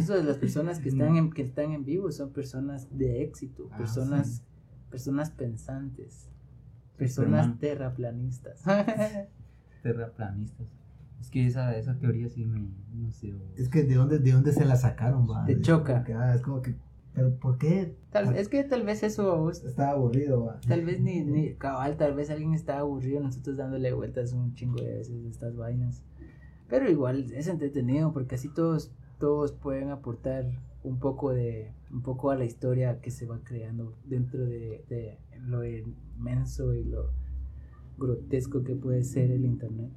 [0.00, 3.68] eso es las personas que están en, que están en vivo son personas de éxito,
[3.70, 4.42] Ah, personas, sí.
[4.90, 6.30] personas pensantes,
[6.98, 7.58] personas Superman.
[7.60, 8.62] terraplanistas.
[9.82, 10.66] terraplanistas.
[11.20, 14.32] Es que esa, esa teoría sí me, no sé, o- Es que de dónde, de
[14.32, 15.44] dónde se la sacaron, va.
[15.44, 15.94] Te Es choca.
[15.94, 16.74] como que, ah, es como que,
[17.12, 17.96] pero ¿por qué?
[18.10, 20.60] Tal, es que tal vez eso, vos, Estaba aburrido, va.
[20.68, 24.80] tal vez ni, ni cabal, tal vez alguien está aburrido, nosotros dándole vueltas un chingo
[24.80, 26.02] de veces estas vainas.
[26.68, 30.44] Pero igual es entretenido porque así todos, todos pueden aportar
[30.84, 35.18] un poco de, un poco a la historia que se va creando dentro de, de
[35.46, 37.12] lo inmenso y lo
[37.98, 39.90] grotesco que puede ser el internet.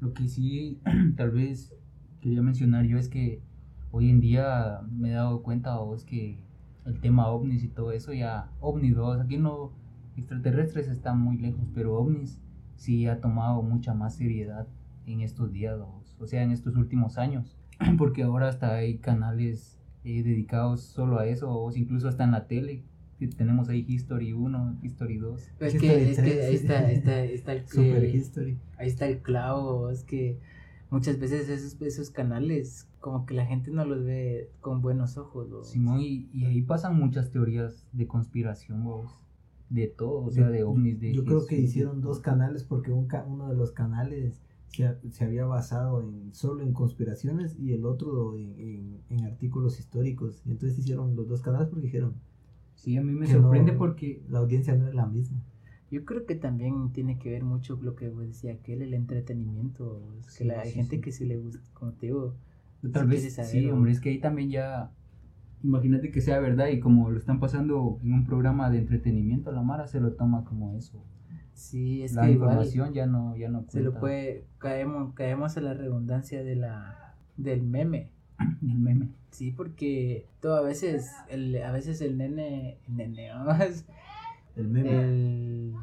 [0.00, 0.80] Lo que sí,
[1.16, 1.74] tal vez
[2.20, 3.42] quería mencionar yo es que
[3.90, 6.38] hoy en día me he dado cuenta vos que
[6.84, 9.72] el tema ovnis y todo eso ya, ovnis 2, aquí no,
[10.16, 12.40] extraterrestres están muy lejos, pero ovnis
[12.76, 14.66] sí ha tomado mucha más seriedad
[15.06, 15.78] en estos días,
[16.18, 17.58] o sea, en estos últimos años,
[17.98, 22.46] porque ahora hasta hay canales eh, dedicados solo a eso, o incluso hasta en la
[22.46, 22.84] tele,
[23.28, 25.50] tenemos ahí History 1, History 2.
[25.58, 28.58] Pero es History que, es que ahí está, está, está el, Super History.
[28.78, 30.38] ahí está el clavo, es que
[30.90, 35.48] muchas veces esos, esos canales como que la gente no los ve con buenos ojos.
[35.48, 35.62] ¿no?
[35.64, 39.10] Simón, y, y ahí pasan muchas teorías de conspiración, vos,
[39.70, 43.06] de todo, o sea, de ovnis, de Yo creo que hicieron dos canales porque un
[43.06, 47.84] ca- uno de los canales se, se había basado en solo en conspiraciones y el
[47.86, 50.42] otro en, en- en artículos históricos.
[50.44, 52.14] Y entonces hicieron los dos canales porque dijeron,
[52.82, 55.38] Sí, a mí me sorprende no- porque, la audiencia no es la misma.
[55.90, 60.00] Yo creo que también tiene que ver mucho lo que decía aquel, el entretenimiento.
[60.20, 61.02] Es que Sí, la, hay sí, gente sí.
[61.02, 62.34] que sí le gusta, como te digo,
[62.92, 64.90] tal vez, saber, sí, o- hombre, es que ahí también ya,
[65.62, 69.62] imagínate que sea verdad y como lo están pasando en un programa de entretenimiento, la
[69.62, 71.02] Mara se lo toma como eso.
[71.54, 75.56] sí, es la que igual información ya no, ya no se lo puede, caemos, caemos
[75.56, 78.08] a la redundancia de la, del meme.
[78.62, 79.08] El meme.
[79.30, 83.30] Sí, porque todo a veces, el, a veces el nene, el nene,
[84.56, 84.90] El meme.
[85.02, 85.74] el,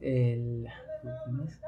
[0.00, 0.66] el,
[1.26, 1.60] ¿cómo es?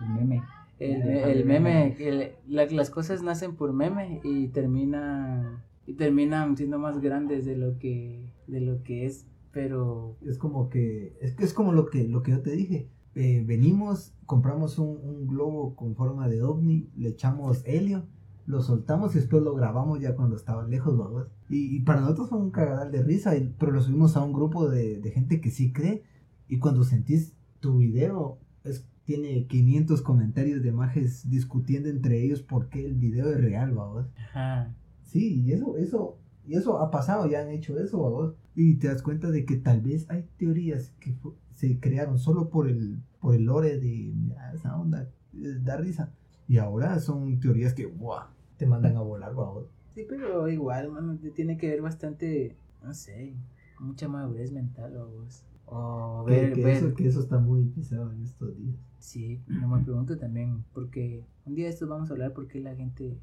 [0.00, 0.42] El meme.
[0.78, 6.78] el el meme, el- la- las cosas nacen por meme y terminan y terminan siendo
[6.78, 11.44] más grandes de lo que de lo que es, pero Es como que, es que
[11.44, 12.88] es como lo que, lo que yo te dije.
[13.14, 18.04] Eh, venimos, compramos un, un globo con forma de ovni, le echamos helio,
[18.46, 21.28] lo soltamos y después lo grabamos ya cuando estaba lejos, ¿verdad?
[21.48, 24.32] Y, y para nosotros fue un cagadal de risa, y- pero lo subimos a un
[24.32, 26.04] grupo de, de gente que sí cree.
[26.48, 32.68] Y cuando sentís tu video, es, tiene 500 comentarios de majes discutiendo entre ellos por
[32.68, 34.08] qué el video es real, ¿verdad?
[34.30, 38.34] ajá, Sí, y eso, eso, y eso ha pasado, ya han hecho eso, vos.
[38.54, 41.14] Y te das cuenta de que tal vez hay teorías que
[41.54, 46.12] se crearon solo por el, por el lore de, mira, esa onda, eh, da risa.
[46.48, 48.26] Y ahora son teorías que, ¡buah!
[48.56, 49.66] Te mandan a volar, vos.
[49.94, 53.34] sí, pero igual, mano, tiene que ver bastante, no sé,
[53.80, 55.44] mucha madurez mental o vos.
[55.66, 58.76] O Que, ver, que ver- eso, que eso está muy pisado en estos días.
[58.98, 62.60] Sí, no me pregunto también, porque un día de estos vamos a hablar por qué
[62.60, 63.16] la gente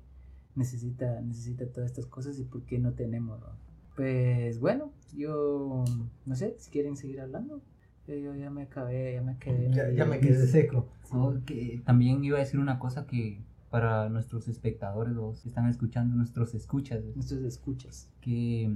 [0.55, 3.47] necesita, necesita todas estas cosas y por qué no tenemos, ¿no?
[3.95, 5.83] Pues bueno, yo
[6.25, 7.61] no sé si quieren seguir hablando.
[8.07, 9.69] Yo, yo ya me acabé, ya me quedé.
[9.71, 10.87] Ya, ya me quedé seco.
[11.11, 13.39] No, que también iba a decir una cosa que
[13.73, 18.07] para nuestros espectadores, los que están escuchando, nuestros escuchas, Nuestros escuchas.
[18.21, 18.71] que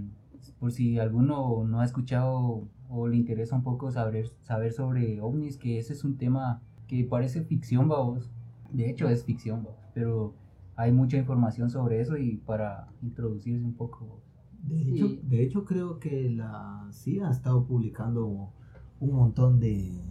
[0.59, 5.57] por si alguno no ha escuchado o le interesa un poco saber, saber sobre ovnis,
[5.59, 8.31] que ese es un tema que parece ficción, vamos.
[8.71, 10.33] De hecho es ficción, vamos, pero
[10.75, 14.19] hay mucha información sobre eso y para introducirse un poco.
[14.63, 15.19] De hecho, Sí.
[15.23, 18.51] de hecho, creo que la CIA ha estado publicando
[18.99, 20.01] un montón de,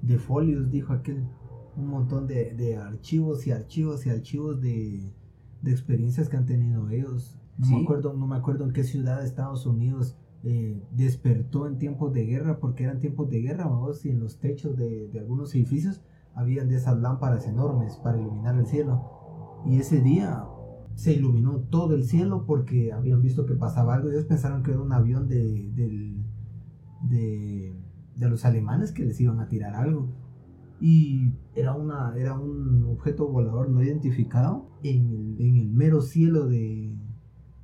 [0.00, 1.24] de folios, dijo aquel,
[1.76, 5.10] un montón de, de archivos y archivos y archivos de,
[5.62, 7.38] de experiencias que han tenido ellos.
[7.58, 7.74] No, Sí.
[7.76, 12.12] me acuerdo, no me acuerdo en qué ciudad de Estados Unidos eh, despertó en tiempos
[12.12, 15.54] de guerra, porque eran tiempos de guerra, vamos, y en los techos de, de algunos
[15.54, 16.02] edificios
[16.34, 19.62] habían de esas lámparas enormes para iluminar el cielo.
[19.66, 20.44] Y ese día
[20.94, 24.10] se iluminó todo el cielo porque habían visto que pasaba algo.
[24.10, 26.24] Ellos pensaron que era un avión de, del-
[27.02, 27.74] de,
[28.16, 30.08] de los alemanes que les iban a tirar algo.
[30.84, 36.48] Y era, una, era un objeto volador no identificado en el, en el mero cielo
[36.48, 36.92] de,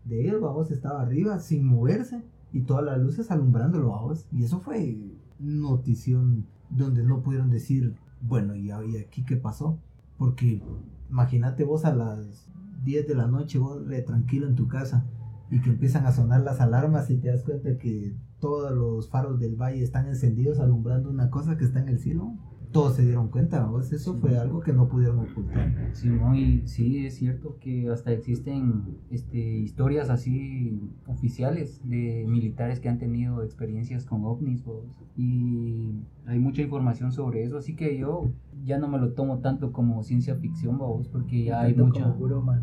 [0.04, 4.28] de él, vamos, estaba arriba sin moverse y todas las luces alumbrándolo, vamos.
[4.30, 4.96] Y eso fue
[5.40, 9.80] notición donde no pudieron decir, bueno, ¿y, y aquí qué pasó?
[10.16, 10.62] Porque
[11.10, 12.48] imagínate vos a las
[12.84, 15.04] 10 de la noche, vos tranquilo en tu casa
[15.50, 19.40] y que empiezan a sonar las alarmas y te das cuenta que todos los faros
[19.40, 22.34] del valle están encendidos alumbrando una cosa que está en el cielo.
[22.72, 23.92] Todos se dieron cuenta, vos.
[23.92, 24.18] Eso Sí.
[24.20, 25.90] fue algo que no pudieron ocultar.
[25.92, 26.34] Sí, ¿no?
[26.34, 32.98] y sí, es cierto que hasta existen este, historias así oficiales de militares que han
[32.98, 34.84] tenido experiencias con ovnis vos,
[35.16, 35.94] y
[36.26, 38.30] hay mucha información sobre eso, así que yo
[38.64, 42.02] ya no me lo tomo tanto como ciencia ficción, vos, porque ya hay mucha...
[42.02, 42.62] como broma.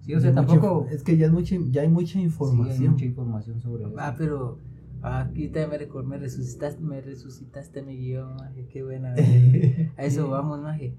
[0.00, 0.86] Sí, o sea, tampoco...
[0.90, 2.90] es que ya, es mucha, ya hay mucha Sí, hay información.
[2.92, 3.94] mucha información sobre eso.
[3.98, 4.58] Ah, pero
[5.02, 9.10] aquí te me, me resucitaste, me resucitaste mi guion, maje, qué buena.
[9.16, 9.92] maje.
[9.96, 10.94] A eso vamos, maje.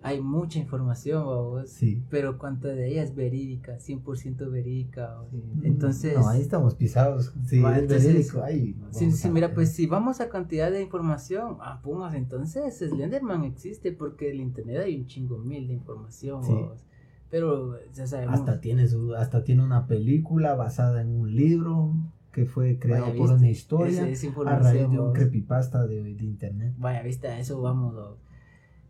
[0.00, 1.70] Hay mucha información, vos.
[1.70, 2.00] sí.
[2.08, 5.16] Pero cuánta de ella es verídica, 100% verídica.
[5.30, 5.42] Sí.
[5.64, 7.34] Entonces, No, ahí estamos pisados.
[7.44, 8.42] Sí, Va, es entonces, verídico.
[8.42, 12.78] Ahí Sí, sí, a mira, pues si vamos a cantidad de información, ah, pumas, entonces
[12.78, 16.52] Slenderman existe porque el internet hay un chingo mil de información, Sí.
[16.52, 16.84] vos.
[17.28, 18.34] pero ya sabemos.
[18.38, 21.92] Hasta tiene, su, hasta tiene una película basada en un libro
[22.32, 26.02] que fue creado Vaya, por una historia Esa es a raíz de un creepypasta de,
[26.14, 26.74] de internet.
[26.78, 28.18] Vaya, viste, a eso vamos, vos.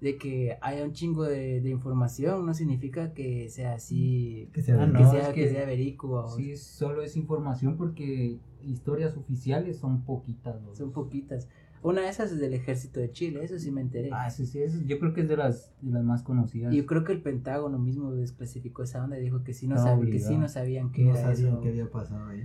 [0.00, 4.82] de que haya un chingo de, de información no significa que sea así, Que sea
[4.82, 6.36] Ah, que, no, sea, es que que- sea verídico, vos.
[6.36, 10.60] Sí, solo es información porque historias oficiales son poquitas.
[10.62, 10.74] ¿no?
[10.74, 11.48] son poquitas.
[11.80, 14.10] Una de esas es del ejército de Chile, eso sí me enteré.
[14.12, 16.74] Ah, sí, sí, eso yo creo que es de las, de las más conocidas.
[16.74, 19.76] Y yo creo que el Pentágono mismo desclasificó esa onda y dijo que sí no,
[19.76, 21.60] Estaba sabía, que sí no sabían qué No era sabían eso.
[21.60, 22.42] qué había pasado ahí.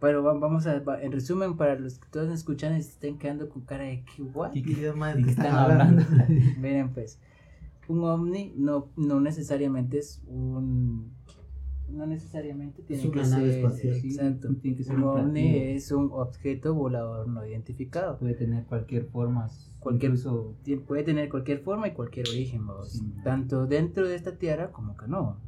[0.00, 3.48] Pero va- vamos a, en resumen, para los que todos escuchan y se estén quedando
[3.48, 4.52] con cara de que, what?
[4.52, 6.02] ¿Qué ¿De qué están hablando?
[6.58, 7.20] Miren, pues,
[7.88, 11.12] un ovni no, no necesariamente es un.
[11.88, 13.44] No necesariamente tiene Es que ser.
[13.48, 13.94] espacial.
[13.96, 14.48] Exacto.
[14.62, 18.16] Tiene que ser Un un ovni es un objeto volador no identificado.
[18.16, 19.48] Puede tener cualquier forma.
[19.80, 20.54] Cualquier- Incluso,
[20.86, 22.62] Puede tener cualquier forma y cualquier origen.
[22.84, 23.12] Sí.
[23.24, 25.38] tanto dentro de esta tierra como que no.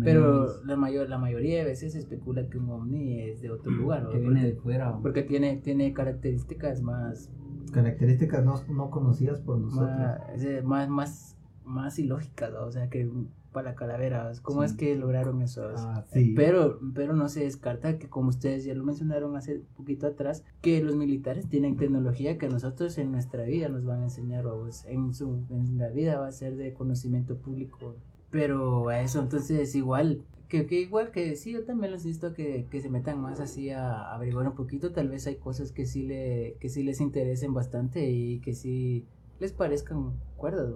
[0.00, 3.70] Pero la, mayor, la mayoría de veces se especula que un ovni es de otro
[3.70, 4.98] lugar, que viene de fuera.
[5.02, 7.30] porque tiene, tiene características más,
[7.72, 9.88] Características no, no conocidas por nosotros.
[9.90, 12.64] más, eh, más, más, más ilógicas, ¿no?
[12.64, 13.10] o sea, que
[13.52, 14.66] para la calavera, ¿cómo Sí.
[14.66, 15.68] es que lograron eso?
[15.76, 16.32] Ah, sí.
[16.34, 20.82] Pero, pero no se descarta que, como ustedes ya lo mencionaron hace poquito atrás, que
[20.82, 25.12] los militares tienen tecnología que nosotros en nuestra vida nos van a enseñar, o en,
[25.12, 27.96] su, en la vida va a ser de conocimiento público.
[28.32, 32.34] Pero a eso, entonces, igual, que, que igual que sí, yo también los insto a
[32.34, 34.90] que, que se metan más así a, averiguar un poquito.
[34.90, 39.04] Tal vez hay cosas que sí, le, que sí les interesen bastante y que sí
[39.38, 40.72] les parezcan cuerdas.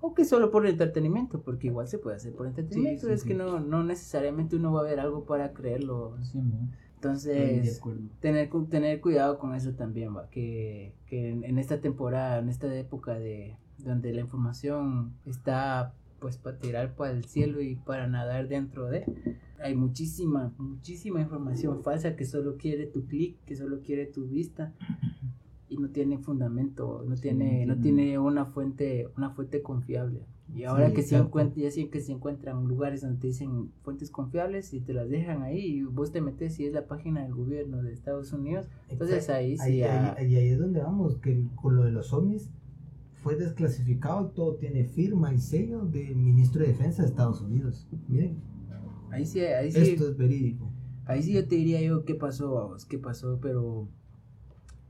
[0.00, 3.08] O, que solo por entretenimiento, porque igual se puede hacer por entretenimiento.
[3.08, 3.28] sí, es sí.
[3.28, 6.16] que no, no necesariamente uno va a ver algo para creerlo.
[6.94, 7.80] Entonces,
[8.20, 10.30] tener, tener cuidado con eso también, va.
[10.30, 16.38] Que, que en, en esta temporada, en esta época de donde la información está pues
[16.38, 19.04] para tirar para el cielo y para nadar dentro de,
[19.62, 24.72] hay muchísima, muchísima información falsa que solo quiere tu clic, que solo quiere tu vista
[25.68, 30.20] y no tiene fundamento, no Sí, tiene, no tiene- una fuente, una fuente confiable.
[30.54, 31.28] Y ahora Sí, que se exacto.
[31.28, 35.08] encuentran, ya sí que se encuentran lugares donde te dicen fuentes confiables y te las
[35.08, 38.68] dejan ahí y vos te metes y es la página del gobierno de Estados Unidos,
[38.90, 42.50] entonces ahí sí ahí, ahí- ahí es donde vamos, que con lo de los ovnis
[43.22, 47.86] fue desclasificado y todo tiene firma y sello del ministro de Defensa de Estados Unidos.
[48.08, 48.36] Miren,
[49.10, 50.70] ahí sí, ahí sí, esto es verídico.
[51.06, 53.88] ahí sí yo te diría yo qué pasó, vamos, qué pasó, pero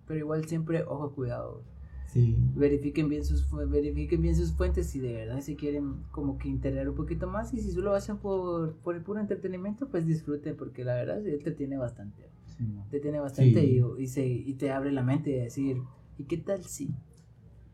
[0.06, 1.62] pero igual siempre ojo cuidado.
[2.06, 2.36] Sí.
[2.54, 6.88] Verifiquen bien sus verifiquen bien sus fuentes si de verdad se quieren como que integrar
[6.88, 10.56] un poquito más y si solo lo hacen por, por el puro entretenimiento, pues disfruten
[10.56, 12.28] porque la verdad él te tiene bastante.
[12.58, 12.86] Sí, no.
[12.90, 13.80] Te tiene bastante Sí.
[13.98, 15.78] y, y, se, y te abre la mente de decir,
[16.18, 16.90] ¿y qué tal si?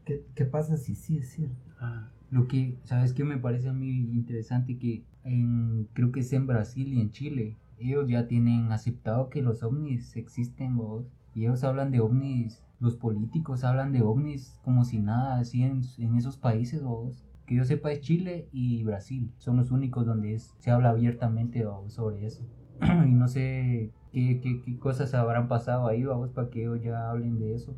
[0.09, 1.57] ¿Qué, qué pasa si sí es cierto?
[1.81, 4.79] Ah, Lo que, ¿sabes qué me parece a mí interesante?
[4.79, 9.43] Que en, creo que es en Brasil y en Chile, ellos ya tienen aceptado que
[9.43, 11.07] los ovnis existen, vos.
[11.35, 15.83] Y ellos hablan de ovnis, los políticos hablan de ovnis como si nada, así en,
[15.99, 17.27] en esos países, vos.
[17.47, 21.65] Que yo sepa es Chile y Brasil, son los únicos donde es- se habla abiertamente
[21.67, 22.49] vos, sobre eso.
[23.07, 27.11] y no sé qué, qué, qué cosas habrán pasado ahí, vamos, para que ellos ya
[27.11, 27.77] hablen de eso.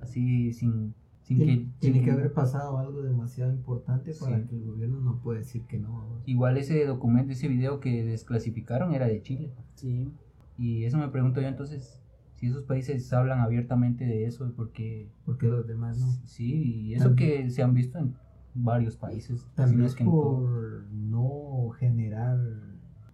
[0.00, 0.94] Así sin,
[1.28, 1.68] sin Tiene, que...
[1.78, 4.46] tiene sin- que haber pasado algo demasiado importante para Sí.
[4.48, 6.22] que el gobierno no pueda decir que no.
[6.24, 9.52] Igual ese documento, ese video que desclasificaron era de Chile.
[9.74, 10.10] sí.
[10.56, 12.00] Y eso me pregunto yo entonces,
[12.34, 16.06] si esos países hablan abiertamente de eso, porque Porque los demás no.
[16.26, 18.14] sí, y eso que se han visto en
[18.54, 19.46] varios países.
[19.56, 22.38] Vez es que por no generar.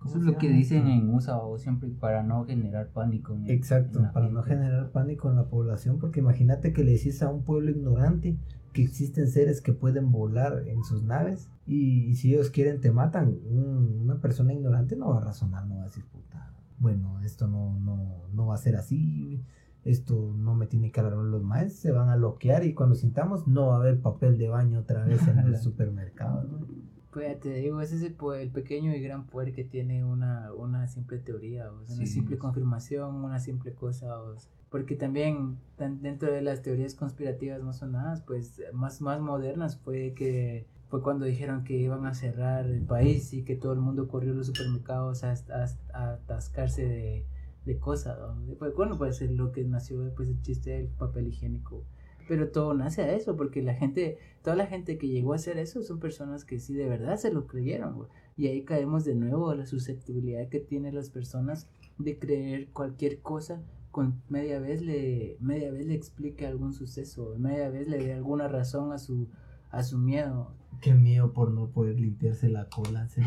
[0.04, 3.34] ¿Cómo Eso es lo que dicen en USA o siempre para no generar pánico.
[3.34, 6.92] en- Exacto, en la para no generar pánico en la población, porque imagínate que le
[6.92, 8.36] decís a un pueblo ignorante
[8.72, 13.36] que existen seres que pueden volar en sus naves y, si ellos quieren te matan.
[13.50, 17.46] Un- una persona ignorante no va a razonar, no va a decir, puta, bueno, esto
[17.48, 19.42] no, no, no va a ser así,
[19.84, 23.46] esto no me tiene que agarrar los maestros, se van a bloquear y cuando sintamos
[23.46, 26.42] no va a haber papel de baño otra vez en el supermercado.
[26.44, 26.66] ¿no?
[27.14, 30.52] Pues te digo, ese es el, po- el pequeño y gran poder que tiene una,
[30.52, 32.40] una simple teoría, o sea, una Sí, simple sí.
[32.40, 34.20] confirmación, una simple cosa.
[34.20, 39.20] o sea, porque también tan- dentro de las teorías conspirativas más sonadas, pues más, más
[39.20, 43.72] modernas, fue que fue cuando dijeron que iban a cerrar el país y que todo
[43.72, 47.26] el mundo corrió a los supermercados a, a- a atascarse de,
[47.64, 48.18] de cosas.
[48.18, 48.54] ¿no?
[48.58, 51.84] Pues, bueno, pues lo que nació pues, el chiste del papel higiénico.
[52.28, 55.58] Pero todo nace a eso, porque la gente, toda la gente que llegó a hacer
[55.58, 58.08] eso son personas que sí de verdad se lo creyeron.
[58.36, 61.68] Y ahí caemos de nuevo a la susceptibilidad que tienen las personas
[61.98, 67.70] de creer cualquier cosa con media vez le media vez le explique algún suceso, media
[67.70, 69.28] vez le dé alguna razón a su
[69.76, 70.52] a su miedo.
[70.80, 73.08] Qué miedo por no poder limpiarse la cola.
[73.08, 73.22] se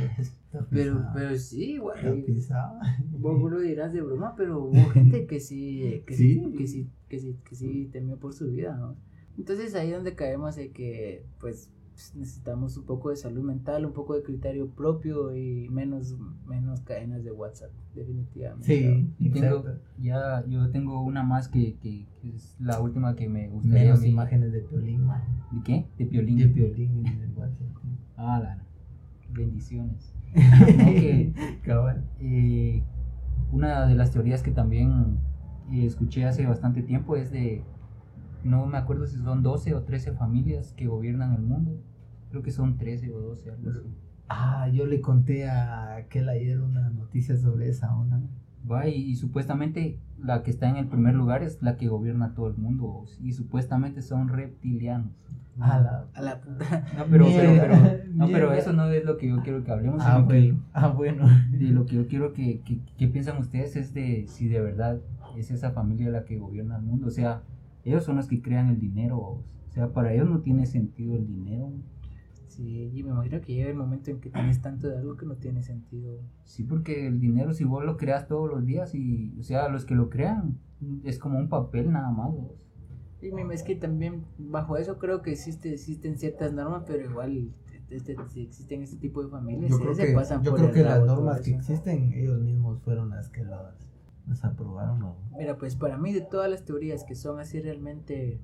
[0.69, 2.25] Pero pisada, pero sí, güey.
[3.11, 6.53] Vos lo dirás de broma, pero hubo gente que sí, que sí, Sí.
[6.57, 8.95] que sí, que sí, que sí temió por su vida, ¿no?
[9.37, 13.91] Entonces ahí donde caemos de que, pues, pues, necesitamos un poco de salud mental, un
[13.91, 18.67] poco de criterio propio y menos, menos cadenas de WhatsApp, definitivamente.
[18.67, 19.65] Sí, Y tengo,
[19.97, 23.85] ya, yo tengo una más que, que, que es la última que me gustaría.
[23.85, 24.09] Menos mí.
[24.09, 25.23] imágenes de Piolín, man.
[25.51, 25.87] ¿De qué?
[25.97, 26.37] De Piolín.
[26.37, 27.67] De Piolín en el WhatsApp.
[28.15, 28.59] Ah, la
[29.31, 30.13] bendiciones.
[30.33, 31.33] que-.
[32.19, 32.83] Eh,
[33.51, 35.17] una de las teorías que también
[35.71, 37.63] eh, escuché hace bastante tiempo es de,
[38.47, 41.79] no me acuerdo si son 12 o 13 familias que gobiernan el mundo.
[42.29, 43.79] Creo que son 13 o 12, algo así.
[44.29, 48.17] Ah, yo le conté a aquel ayer una noticia sobre esa onda.
[48.17, 48.27] ¿no?
[48.69, 52.33] Va, y, y supuestamente la que está en el primer lugar es la que gobierna
[52.33, 53.05] todo el mundo.
[53.21, 55.13] Y supuestamente son reptilianos.
[55.59, 56.65] A la- A la puta.
[56.97, 57.75] No, pero, pero, Mierda, pero-
[58.13, 58.57] no, pero mierda.
[58.57, 60.01] eso no es lo que yo quiero que hablemos.
[60.03, 60.59] Ah, bueno.
[60.73, 61.25] Ah, bueno.
[61.51, 64.99] de lo que yo quiero que, que, que piensan ustedes es de si de verdad
[65.37, 67.07] es esa familia la que gobierna el mundo.
[67.07, 67.41] O sea,
[67.87, 69.17] ellos son los que crean el dinero.
[69.17, 71.71] O sea, para ellos no tiene sentido el dinero.
[72.47, 75.25] Sí, y me imagino que llega el momento en que tienes tanto de algo que
[75.25, 76.19] no tiene sentido.
[76.43, 79.85] Sí, porque el dinero si vos lo creas todos los días y, o sea, los
[79.85, 80.57] que lo crean
[81.03, 82.31] es como un papel nada más.
[82.31, 82.51] vos.
[83.21, 87.51] Y es que también bajo eso creo que existe, existen ciertas normas, pero igual
[87.89, 90.69] este, si existen este tipo de familias, Yo creo se que, pasan yo por creo
[90.69, 93.86] el que las normas que existen, ellos mismos fueron las que las,
[94.27, 94.99] las aprobaron.
[94.99, 95.15] ¿no?
[95.37, 98.39] Mira, pues para mí de todas las teorías que son así realmente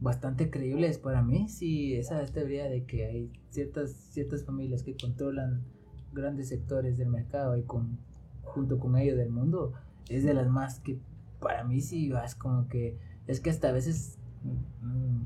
[0.00, 5.62] bastante creíbles para mí, sí, esa teoría de que hay ciertas ciertas familias que controlan
[6.12, 7.98] grandes sectores del mercado y con
[8.42, 9.74] junto con ello del mundo
[10.08, 10.98] es de las más que
[11.40, 14.18] para mí sí vas como que es que hasta a veces
[14.82, 15.22] mm,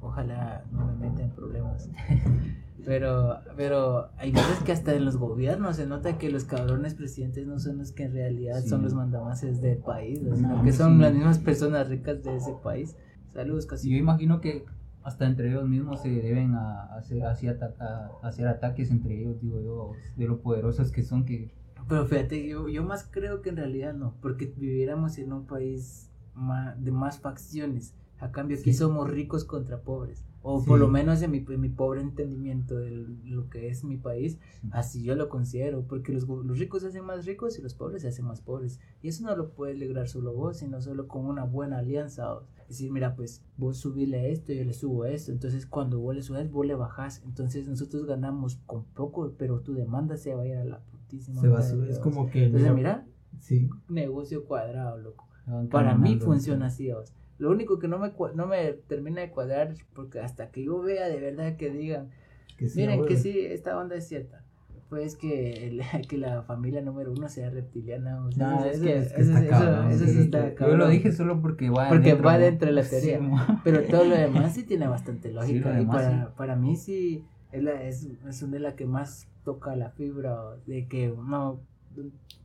[0.00, 1.90] ojalá no me meta en problemas
[2.86, 7.46] pero pero hay veces que hasta en los gobiernos se nota que los cabrones presidentes
[7.46, 8.68] no son los que en realidad Sí.
[8.68, 11.02] son los mandamases del país o sino No, que son sí.
[11.02, 12.96] las mismas personas ricas de ese país
[13.34, 14.64] saludos casi yo imagino que
[15.02, 19.60] hasta entre ellos mismos se deben a, a hacer, ataca- hacer ataques entre ellos, digo
[19.60, 21.52] yo, de lo poderosos que son que...
[21.88, 26.10] Pero fíjate, yo, yo más creo que en realidad no, porque viviéramos en un país
[26.34, 28.78] ma- de más facciones A cambio, aquí Sí.
[28.78, 30.24] somos ricos contra pobres.
[30.48, 30.66] O Sí.
[30.68, 32.90] por lo menos en mi, en mi pobre entendimiento de
[33.24, 34.68] lo que es mi país, Sí.
[34.70, 35.82] así yo lo considero.
[35.88, 38.78] Porque los, los ricos se hacen más ricos y los pobres se hacen más pobres.
[39.02, 42.32] Y eso no lo puedes lograr solo vos, sino solo con una buena alianza.
[42.32, 42.44] vos.
[42.68, 45.32] Decir, mira, pues vos subile esto, yo le subo esto.
[45.32, 47.22] Entonces, cuando vos le subes, vos le bajás.
[47.24, 51.40] Entonces, nosotros ganamos con poco, pero tu demanda se va a ir a la putísima.
[51.40, 52.44] Se va a subir, es como que...
[52.46, 53.04] Entonces, mira,
[53.40, 55.26] Sí, negocio cuadrado, loco.
[55.70, 57.12] Para mí funciona así, vos.
[57.38, 61.08] Lo único que no me, no me termina de cuadrar, porque hasta que yo vea
[61.08, 62.10] de verdad que digan,
[62.56, 62.80] que sí.
[62.80, 64.42] miren que sí, esta onda es cierta.
[64.88, 68.24] Pues que, el- que la familia número uno sea reptiliana.
[68.24, 70.76] o sea, No, es que es que eso, está cabrón, eso sí, sí está yo-
[70.76, 72.44] lo dije solo porque va Porque va ¿no?
[72.44, 73.20] dentro de la teoría.
[73.64, 75.80] Pero todo lo demás sí tiene bastante lógica.
[75.80, 79.74] y para, para mí sí es, la, es, es una de las que más toca
[79.76, 81.60] la fibra de que uno,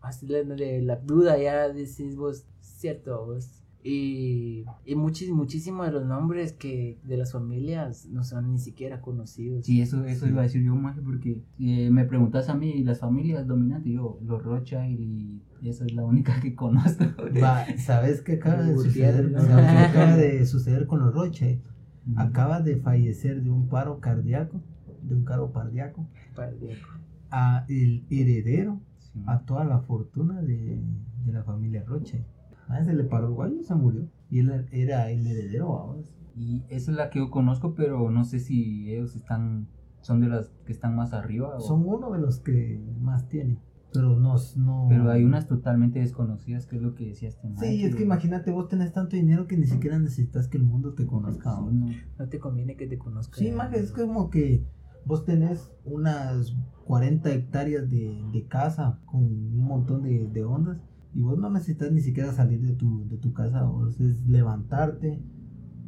[0.01, 3.60] así de la duda ya decís vos, cierto, vos.
[3.83, 9.01] Y, y muchis- muchísimos de los nombres que de las familias no son ni siquiera
[9.01, 9.65] conocidos.
[9.65, 10.31] Sí, eso, eso Sí.
[10.31, 14.19] iba a decir yo más porque eh, me preguntas a mí las familias dominantes, yo
[14.23, 17.05] los Rothschild y esa es la única que conozco.
[17.41, 19.31] Va, ¿sabes qué acaba de suceder?
[19.31, 19.39] ¿no?
[19.41, 21.61] ¿Sabes qué acaba de suceder con los Roche?
[22.05, 22.19] Mm.
[22.19, 24.61] Acaba de fallecer de un paro cardíaco,
[25.03, 26.87] de un paro cardíaco, Cardíaco.
[27.31, 28.79] a el heredero
[29.13, 29.19] Sí.
[29.27, 30.79] a toda la fortuna de,
[31.25, 32.23] de la familia Roche.
[32.67, 34.07] A ese le paró el guayo y se murió.
[34.29, 36.01] Y él era el heredero ahora.
[36.35, 39.67] Y esa es la que yo conozco, pero no sé si ellos están,
[40.01, 41.55] son de las que están más arriba.
[41.57, 43.59] o- Son uno de los que más tiene.
[43.93, 44.85] Pero no, no.
[44.87, 48.49] Pero hay unas totalmente desconocidas, que es lo que decía este Sí, es que imagínate,
[48.51, 51.53] vos tenés tanto dinero que ni siquiera necesitas que el mundo te conozca.
[51.57, 51.75] Sí,
[52.17, 52.27] ¿no?
[52.29, 53.37] te conviene que te conozcan.
[53.37, 54.65] Sí, maje, es como que
[55.05, 56.55] vos tenés unas
[56.85, 60.77] 40 hectáreas de, de casa con un montón de, de ondas
[61.13, 65.21] y vos no necesitas ni siquiera salir de tu, de tu casa, vos es levantarte,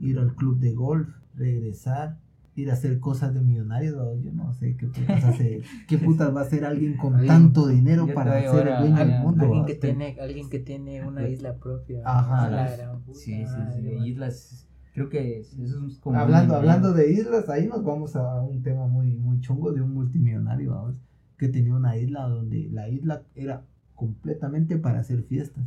[0.01, 2.19] ir al club de golf, regresar,
[2.55, 6.41] ir a hacer cosas de millonarios, yo no sé qué putas, hace, qué putas va
[6.41, 9.45] a hacer alguien con Alguien- tanto dinero para ser el dueño del a- mundo.
[9.45, 12.01] Alguien que, tiene, alguien que tiene una isla propia.
[12.05, 12.45] Ajá.
[12.45, 14.07] A la gran puta Sí, sí, sí.
[14.09, 16.17] Islas, creo que es- eso es como.
[16.19, 19.93] Hablando, hablando de islas, ahí nos vamos a un tema muy, muy chungo de un
[19.93, 20.99] multimillonario, ¿vamos?
[21.37, 23.65] que tenía una isla donde la isla era
[23.95, 25.63] completamente para hacer fiestas.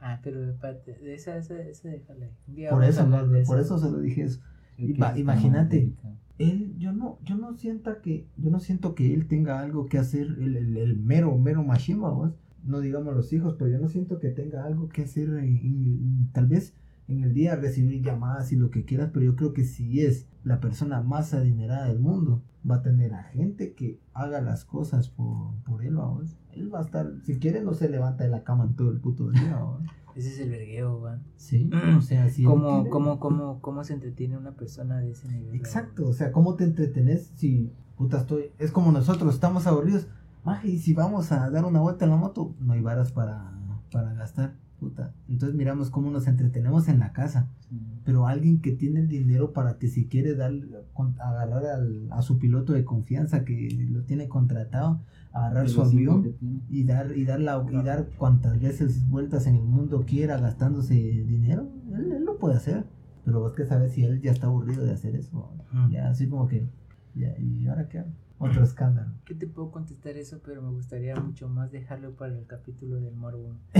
[0.00, 2.30] Ah, pero de esa, esa, esa déjale.
[2.70, 4.40] Por eso, de por eso se lo dije eso.
[4.76, 5.92] Iba- imagínate.
[6.38, 9.98] Él, yo no, yo no sienta que, yo no siento que él tenga algo que
[9.98, 12.32] hacer, el, el, el mero, mero machimba, ¿vos?
[12.64, 16.28] no digamos los hijos, pero yo no siento que tenga algo que hacer, en- en-
[16.32, 16.74] tal vez
[17.08, 20.26] en el día recibir llamadas y lo que quieras, pero yo creo que si es
[20.42, 25.08] la persona más adinerada del mundo, va a tener a gente que haga las cosas
[25.08, 26.36] por, por él, vamos.
[26.52, 29.00] Él va a estar, si quiere no se levanta de la cama en todo el
[29.00, 29.82] puto día, ¿vamos?
[30.14, 31.22] Ese es el vergueo, man.
[31.36, 35.54] Sí, o sea, si ¿Cómo, cómo, cómo, ¿Cómo se entretiene una persona de ese nivel?
[35.56, 40.06] Exacto, o sea, ¿cómo te entretenés si, puta, estoy, es como nosotros, estamos aburridos,
[40.44, 43.52] maje, y si vamos a dar una vuelta en la moto, no hay varas para,
[43.90, 45.14] para gastar, puta.
[45.28, 47.80] Entonces miramos cómo nos entretenemos en la casa, Sí.
[48.04, 52.22] pero alguien que tiene el dinero para que si quiere darle, con- agarrar al- a
[52.22, 55.00] su piloto de confianza que lo tiene contratado,
[55.32, 56.36] agarrar su Pero avión
[56.70, 60.94] y dar y dar la y dar cuantas veces vueltas en el mundo quiera gastándose
[60.94, 62.84] dinero él, él lo puede hacer
[63.24, 65.90] pero vos que sabes si él ya está aburrido de hacer eso Mm.
[65.90, 66.68] ya así como que
[67.16, 68.10] ya y ahora qué hago?
[68.44, 70.40] Otro escándalo ¿Qué te puedo contestar eso?
[70.44, 73.56] Pero me gustaría mucho más dejarlo para el capítulo del morbo.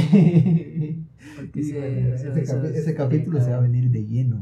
[1.36, 4.40] Porque Sí, ese, ese, eso capi- es ese capítulo se va a venir de lleno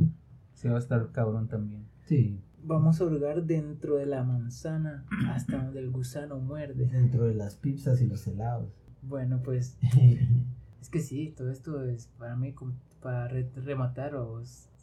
[0.54, 1.84] Se va a estar cabrón también.
[2.06, 6.86] sí Vamos a hurgar dentro de la manzana hasta donde el gusano muerde.
[6.86, 8.70] dentro de las pizzas y los helados
[9.02, 9.76] Bueno, pues
[10.80, 14.40] es que sí, todo esto es para mí como para re- rematar o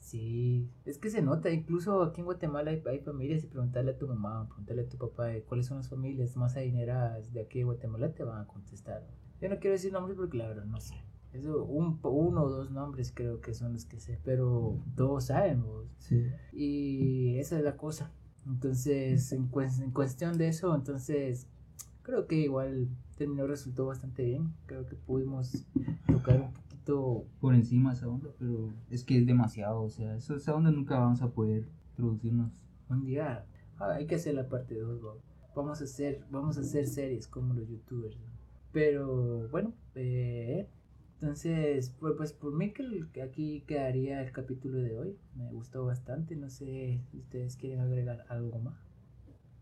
[0.09, 3.97] sí, es que se nota, incluso aquí en Guatemala hay, hay familias y preguntarle a
[3.97, 7.65] tu mamá, preguntarle a tu papá cuáles son las familias más adineradas de aquí de
[7.65, 9.05] Guatemala te van a contestar.
[9.41, 10.95] Yo no quiero decir nombres porque la verdad no sé.
[11.31, 15.63] Eso, un, uno o dos nombres creo que son los que sé, pero todos saben
[15.63, 15.87] vos.
[15.99, 18.11] sí Y esa es la cosa.
[18.47, 21.47] Entonces, en, cues- en cuestión de eso, entonces,
[22.01, 24.53] creo que igual terminó, resultó bastante bien.
[24.65, 25.65] Creo que pudimos
[26.07, 27.25] tocar un poquito.
[27.39, 29.81] Por encima esa onda, pero es que es demasiado.
[29.81, 32.51] O sea, eso, esa onda nunca vamos a poder introducirnos.
[32.89, 33.45] Un día,
[33.79, 35.01] hay que hacer la parte 2,
[35.55, 38.17] Vamos a hacer, vamos a hacer series como los youtubers.
[38.71, 40.67] Pero bueno, eh,
[41.21, 45.17] entonces, pues, pues por mí que aquí quedaría el capítulo de hoy.
[45.35, 46.35] Me gustó bastante.
[46.35, 48.88] No sé si ustedes quieren agregar algo más.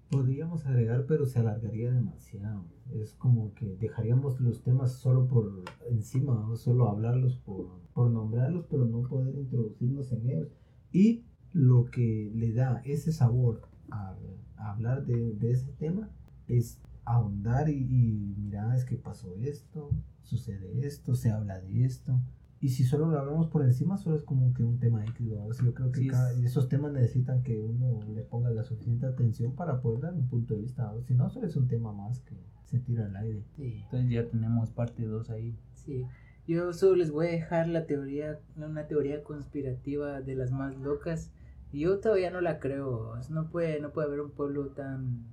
[0.10, 2.66] Podríamos agregar, pero se alargaría demasiado.
[2.94, 8.86] Es como que dejaríamos los temas solo por encima, solo hablarlos por, por nombrarlos, pero
[8.86, 10.50] no poder introducirnos en ellos.
[10.94, 14.16] Y lo que le da ese sabor a,
[14.56, 16.10] a hablar de, de ese tema
[16.48, 19.90] es ahondar y, y mira, es que pasó esto,
[20.24, 22.20] sucede esto, se habla de esto.
[22.60, 25.28] Y si solo lo hablamos por encima, solo es como que un tema X.
[25.28, 25.48] ¿no?
[25.64, 29.06] Yo creo que Sí, cada- es- esos temas necesitan que uno le ponga la suficiente
[29.06, 30.92] atención para poder dar un punto de vista.
[30.92, 31.02] ¿no?
[31.04, 32.36] Si no, solo es un tema más que
[32.66, 33.44] se tira al aire.
[33.56, 33.82] Sí.
[33.84, 35.56] Entonces ya tenemos parte 2 ahí.
[35.76, 36.04] Sí,
[36.48, 41.32] yo solo les voy a dejar la teoría, una teoría conspirativa de las más locas.
[41.72, 43.10] Yo todavía no la creo.
[43.12, 45.26] o sea, No puede, no puede haber un pueblo tan,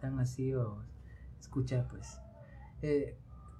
[0.00, 0.54] tan así.
[0.54, 0.78] O,
[1.38, 2.18] escucha, pues.
[2.82, 3.16] eh,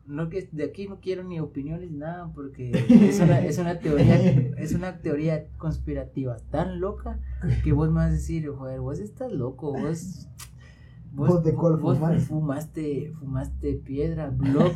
[0.08, 3.78] no que de aquí no quiero ni opiniones ni nada porque es una, es una
[3.80, 4.16] teoría
[4.56, 7.18] es una teoría conspirativa tan loca
[7.64, 10.28] que vos me vas a decir joder vos estás loco vos
[11.12, 14.74] ¿Vos de cuál vos fumaste fumaste piedra block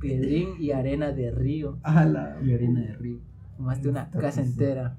[0.00, 2.38] piedrín y arena de río ¡Hala!
[2.42, 3.18] Y arena de río.
[3.56, 4.96] fumaste una Está casa entera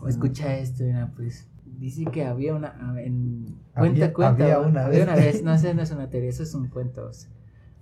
[0.00, 1.48] O escucha esto mira pues
[1.78, 5.06] dice que había una en Había- cuenta cuenta había una había vez.
[5.08, 7.30] una vez no sé no es una teoría eso es un cuento o sea.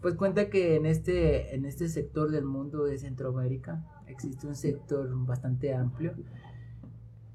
[0.03, 5.09] Pues cuenta que en este en este sector del mundo de Centroamérica existe un sector
[5.25, 6.15] bastante amplio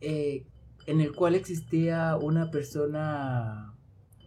[0.01, 0.45] eh,
[0.85, 3.73] en el cual existía una persona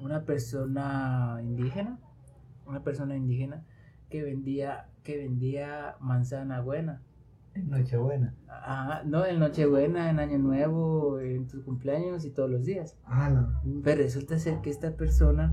[0.00, 2.00] una persona indígena
[2.66, 3.64] una persona indígena
[4.08, 7.02] que vendía que vendía manzana buena
[7.54, 8.34] Nochebuena.
[8.48, 12.96] Ajá, no, en Nochebuena, en Año Nuevo, en tus cumpleaños y todos los días.
[13.04, 13.60] ¡Hala!
[13.82, 15.52] Pero resulta ser que esta persona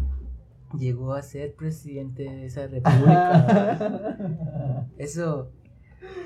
[0.78, 4.88] llegó a ser presidente de esa república.
[4.97, 5.51] Eso,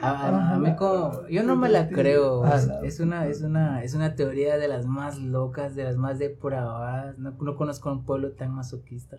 [0.02, 2.46] a, a- mí como, yo no me la creo.
[2.46, 6.20] Es, es una, es una, es una teoría de las más locas, de las más
[6.20, 7.18] depravadas.
[7.18, 9.18] No, no conozco a un pueblo tan masoquista.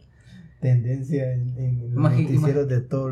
[0.61, 3.11] Tendencia en, en los noticieros de todo,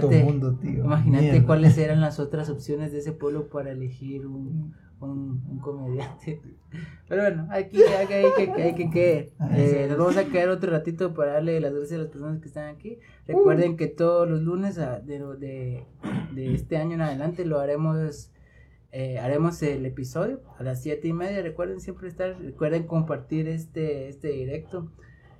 [0.00, 0.84] todo el mundo, tío.
[0.84, 6.42] Imagínate cuáles eran las otras opciones de ese pueblo para elegir un, un, un comediante.
[7.08, 10.48] Pero bueno, aquí hay que, hay que, hay que, que, eh, nos vamos a quedar
[10.48, 12.98] otro ratito para darle las gracias a las personas que están aquí.
[13.26, 15.86] Recuerden que todos los lunes ah, de, de,
[16.30, 18.32] de este año en adelante lo haremos.
[18.92, 21.42] eh, haremos el episodio a las siete y media.
[21.42, 24.92] Recuerden siempre estar, recuerden compartir este, este directo.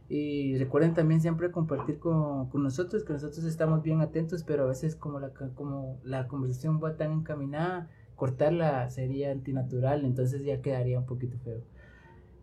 [0.08, 4.66] Y recuerden también siempre compartir con, con nosotros, que nosotros estamos bien atentos, pero a
[4.68, 10.98] veces como la, como la conversación va tan encaminada, cortarla sería antinatural, entonces ya quedaría
[10.98, 11.62] un poquito feo.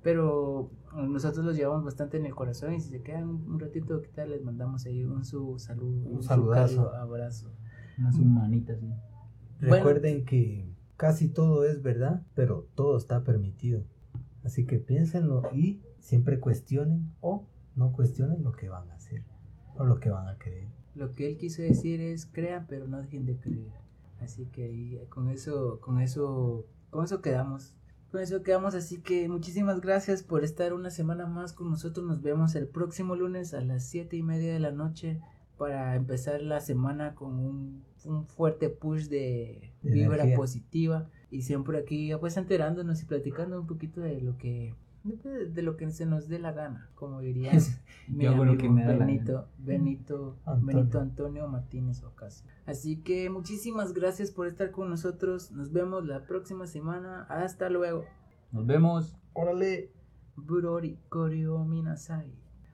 [0.02, 4.02] Pero nosotros los llevamos bastante en el corazón y si se quedan un, un ratito,
[4.02, 4.32] ¿qué tal?
[4.32, 6.76] Les mandamos ahí un su saludo, Un su saludazo.
[6.76, 7.52] cálido abrazo.
[7.98, 8.90] Unas humanitas, sí.
[9.60, 10.68] Recuerden que
[10.98, 13.84] casi todo es verdad, pero todo está permitido.
[14.44, 19.24] Así que piénsenlo y siempre cuestionen o no cuestionen lo que van a hacer
[19.78, 20.68] o lo que van a creer.
[20.96, 23.72] Lo que él quiso decir es crean, pero no dejen de creer.
[24.24, 27.76] Así que ahí, con eso, con eso, con eso quedamos.
[28.12, 32.06] Con eso quedamos, así que muchísimas gracias por estar una semana más con nosotros.
[32.06, 35.20] Nos vemos el próximo lunes a las siete y media de la noche
[35.58, 40.36] para empezar la semana con un, un fuerte push de De vibra energía.
[40.36, 45.62] positiva y siempre aquí pues enterándonos y platicando un poquito de lo que de, de
[45.62, 47.52] lo que se nos dé la gana, como diría
[48.08, 50.66] mi amigo que me da la Benito, Benito, Antonio.
[50.66, 52.50] Benito Antonio Martínez Ocasio.
[52.66, 55.52] Así que muchísimas gracias por estar con nosotros.
[55.52, 57.24] Nos vemos la próxima semana.
[57.24, 58.06] Hasta luego.
[58.52, 59.16] Nos vemos.
[59.34, 59.92] Órale.
[60.36, 62.43] Burori Koryo Minasai.